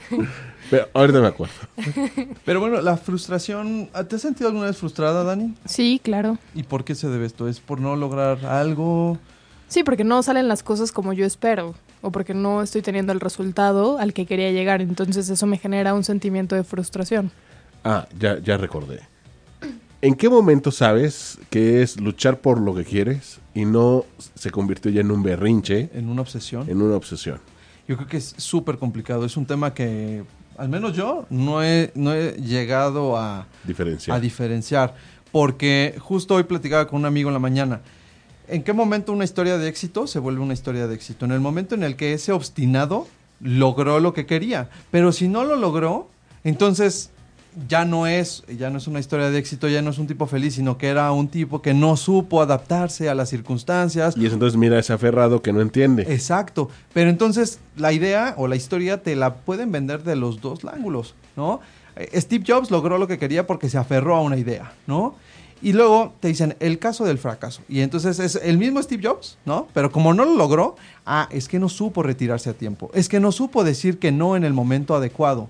[0.69, 1.53] Pero ahorita me acuerdo.
[2.45, 5.53] Pero bueno, la frustración, ¿te has sentido alguna vez frustrada, Dani?
[5.63, 6.37] Sí, claro.
[6.55, 7.47] ¿Y por qué se debe esto?
[7.47, 9.17] ¿Es por no lograr algo?
[9.73, 13.19] Sí, porque no salen las cosas como yo espero o porque no estoy teniendo el
[13.19, 17.31] resultado al que quería llegar, entonces eso me genera un sentimiento de frustración.
[17.83, 18.99] Ah, ya, ya recordé.
[20.03, 24.05] ¿En qué momento sabes que es luchar por lo que quieres y no
[24.35, 26.69] se convirtió ya en un berrinche, ¿En una obsesión?
[26.69, 27.39] en una obsesión?
[27.87, 29.25] Yo creo que es súper complicado.
[29.25, 30.23] Es un tema que,
[30.55, 34.15] al menos yo, no he, no he llegado a, Diferenciar.
[34.15, 34.93] a diferenciar.
[35.31, 37.81] Porque justo hoy platicaba con un amigo en la mañana.
[38.47, 41.25] ¿En qué momento una historia de éxito se vuelve una historia de éxito?
[41.25, 43.07] En el momento en el que ese obstinado
[43.39, 44.69] logró lo que quería.
[44.91, 46.09] Pero si no lo logró,
[46.43, 47.11] entonces
[47.67, 50.25] ya no es, ya no es una historia de éxito, ya no es un tipo
[50.25, 54.33] feliz, sino que era un tipo que no supo adaptarse a las circunstancias, Y es
[54.33, 56.03] entonces mira ese aferrado que no entiende.
[56.09, 56.69] Exacto.
[56.93, 61.15] Pero entonces la idea o la historia te la pueden vender de los dos ángulos,
[61.35, 61.61] ¿no?
[61.95, 65.15] Eh, Steve Jobs logró lo que quería porque se aferró a una idea, ¿no?
[65.63, 67.61] Y luego te dicen el caso del fracaso.
[67.69, 69.69] Y entonces es el mismo Steve Jobs, ¿no?
[69.73, 72.91] Pero como no lo logró, ah, es que no supo retirarse a tiempo.
[72.93, 75.49] Es que no supo decir que no en el momento adecuado.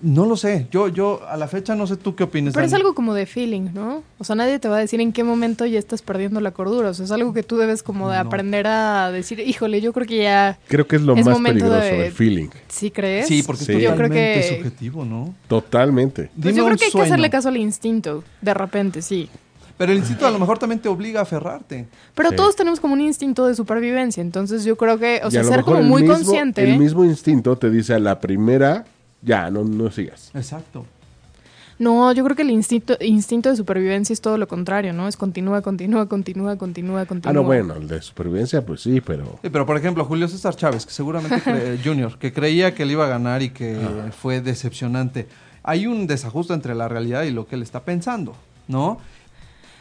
[0.00, 0.68] No lo sé.
[0.70, 2.54] Yo, yo a la fecha no sé tú qué opinas.
[2.54, 4.04] Pero es algo como de feeling, ¿no?
[4.18, 6.90] O sea, nadie te va a decir en qué momento ya estás perdiendo la cordura.
[6.90, 8.20] O sea, es algo que tú debes como de No.
[8.22, 10.56] aprender a decir, híjole, yo creo que ya...
[10.68, 12.48] Creo que es lo Es más peligroso, de- el feeling.
[12.68, 13.26] ¿Sí crees?
[13.26, 13.72] Sí, porque Sí.
[13.72, 15.34] es Yo creo totalmente que- subjetivo, ¿no?
[15.48, 16.30] Totalmente.
[16.40, 19.28] Pues yo creo que hay que hacerle caso al instinto, de repente, sí.
[19.76, 21.86] Pero el instinto a lo mejor también te obliga a aferrarte.
[22.14, 22.36] Pero Sí.
[22.36, 25.82] todos tenemos como un instinto de supervivencia, entonces yo creo que, o sea, ser como
[25.82, 26.62] muy mismo- consciente.
[26.62, 28.84] El mismo instinto te dice a la primera,
[29.22, 30.30] ya, no, no sigas.
[30.34, 30.86] Exacto.
[31.78, 35.06] No, yo creo que el instinto, instinto de supervivencia es todo lo contrario, ¿no?
[35.06, 37.30] Es continúa, continúa, continúa, continúa, continúa.
[37.30, 39.38] Ah, no, bueno, el de supervivencia, pues sí, pero...
[39.42, 42.90] Sí, pero por ejemplo, Julio César Chávez, que seguramente cre- Junior, que creía que él
[42.90, 43.78] iba a ganar y que
[44.20, 45.28] fue decepcionante.
[45.62, 48.34] Hay un desajuste entre la realidad y lo que él está pensando,
[48.66, 48.98] ¿no?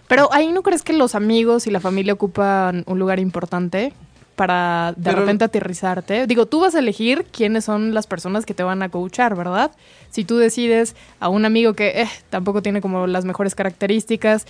[0.07, 3.91] Pero ahí no crees que los amigos y la familia ocupan un lugar importante
[4.37, 6.27] para de Pero- repente aterrizarte.
[6.27, 9.71] Digo, tú vas a elegir quiénes son las personas que te van a coachar, ¿verdad?
[10.11, 14.45] Si tú decides a un amigo que eh, tampoco tiene como las mejores características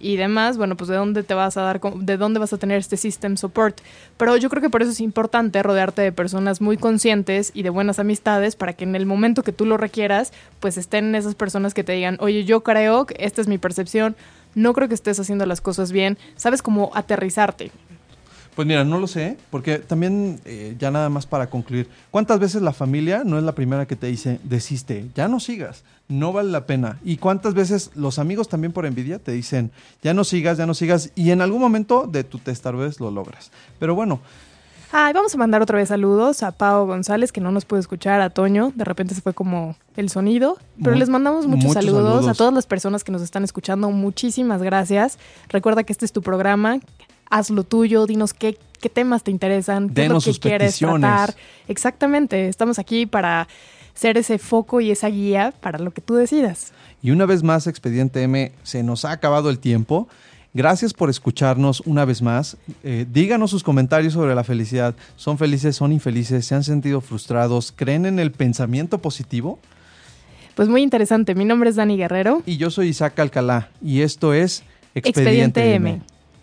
[0.00, 2.78] y demás, bueno, pues de dónde te vas a dar, de dónde vas a tener
[2.78, 3.80] este system support.
[4.16, 7.70] Pero yo creo que por eso es importante rodearte de personas muy conscientes y de
[7.70, 11.74] buenas amistades para que en el momento que tú lo requieras, pues estén esas personas
[11.74, 14.16] que te digan, oye, yo creo que esta es mi percepción,
[14.54, 17.70] no creo que estés haciendo las cosas bien, sabes cómo aterrizarte.
[18.58, 22.60] Pues mira, no lo sé, porque también, eh, ya nada más para concluir, ¿cuántas veces
[22.60, 26.50] la familia no es la primera que te dice, desiste, ya no sigas, no vale
[26.50, 26.98] la pena?
[27.04, 29.70] ¿Y cuántas veces los amigos también por envidia te dicen,
[30.02, 33.52] ya no sigas, ya no sigas, y en algún momento de tu testarvez lo logras?
[33.78, 34.18] Pero bueno,
[34.90, 38.22] Ay, vamos a mandar otra vez saludos a Pau González, que no nos puede escuchar,
[38.22, 42.14] a Toño, de repente se fue como el sonido, pero les mandamos muchos, muchos saludos,
[42.14, 42.28] saludos.
[42.28, 45.18] a todas las personas que nos están escuchando, muchísimas gracias.
[45.48, 46.80] Recuerda que este es tu programa,
[47.30, 50.78] haz lo tuyo, dinos qué, qué temas te interesan, qué es lo sus que quieres
[50.78, 51.34] tratar.
[51.68, 53.48] Exactamente, estamos aquí para
[53.94, 56.72] ser ese foco y esa guía para lo que tú decidas.
[57.02, 60.08] Y una vez más, Expediente M, se nos ha acabado el tiempo.
[60.54, 62.56] Gracias por escucharnos una vez más.
[62.82, 64.94] Eh, díganos sus comentarios sobre la felicidad.
[65.16, 66.46] ¿Son felices, son infelices?
[66.46, 67.72] ¿Se han sentido frustrados?
[67.74, 69.58] ¿Creen en el pensamiento positivo?
[70.54, 72.42] Pues muy interesante, mi nombre es Dani Guerrero.
[72.44, 74.64] Y yo soy Isaac Alcalá y esto es
[74.94, 76.00] Expediente M.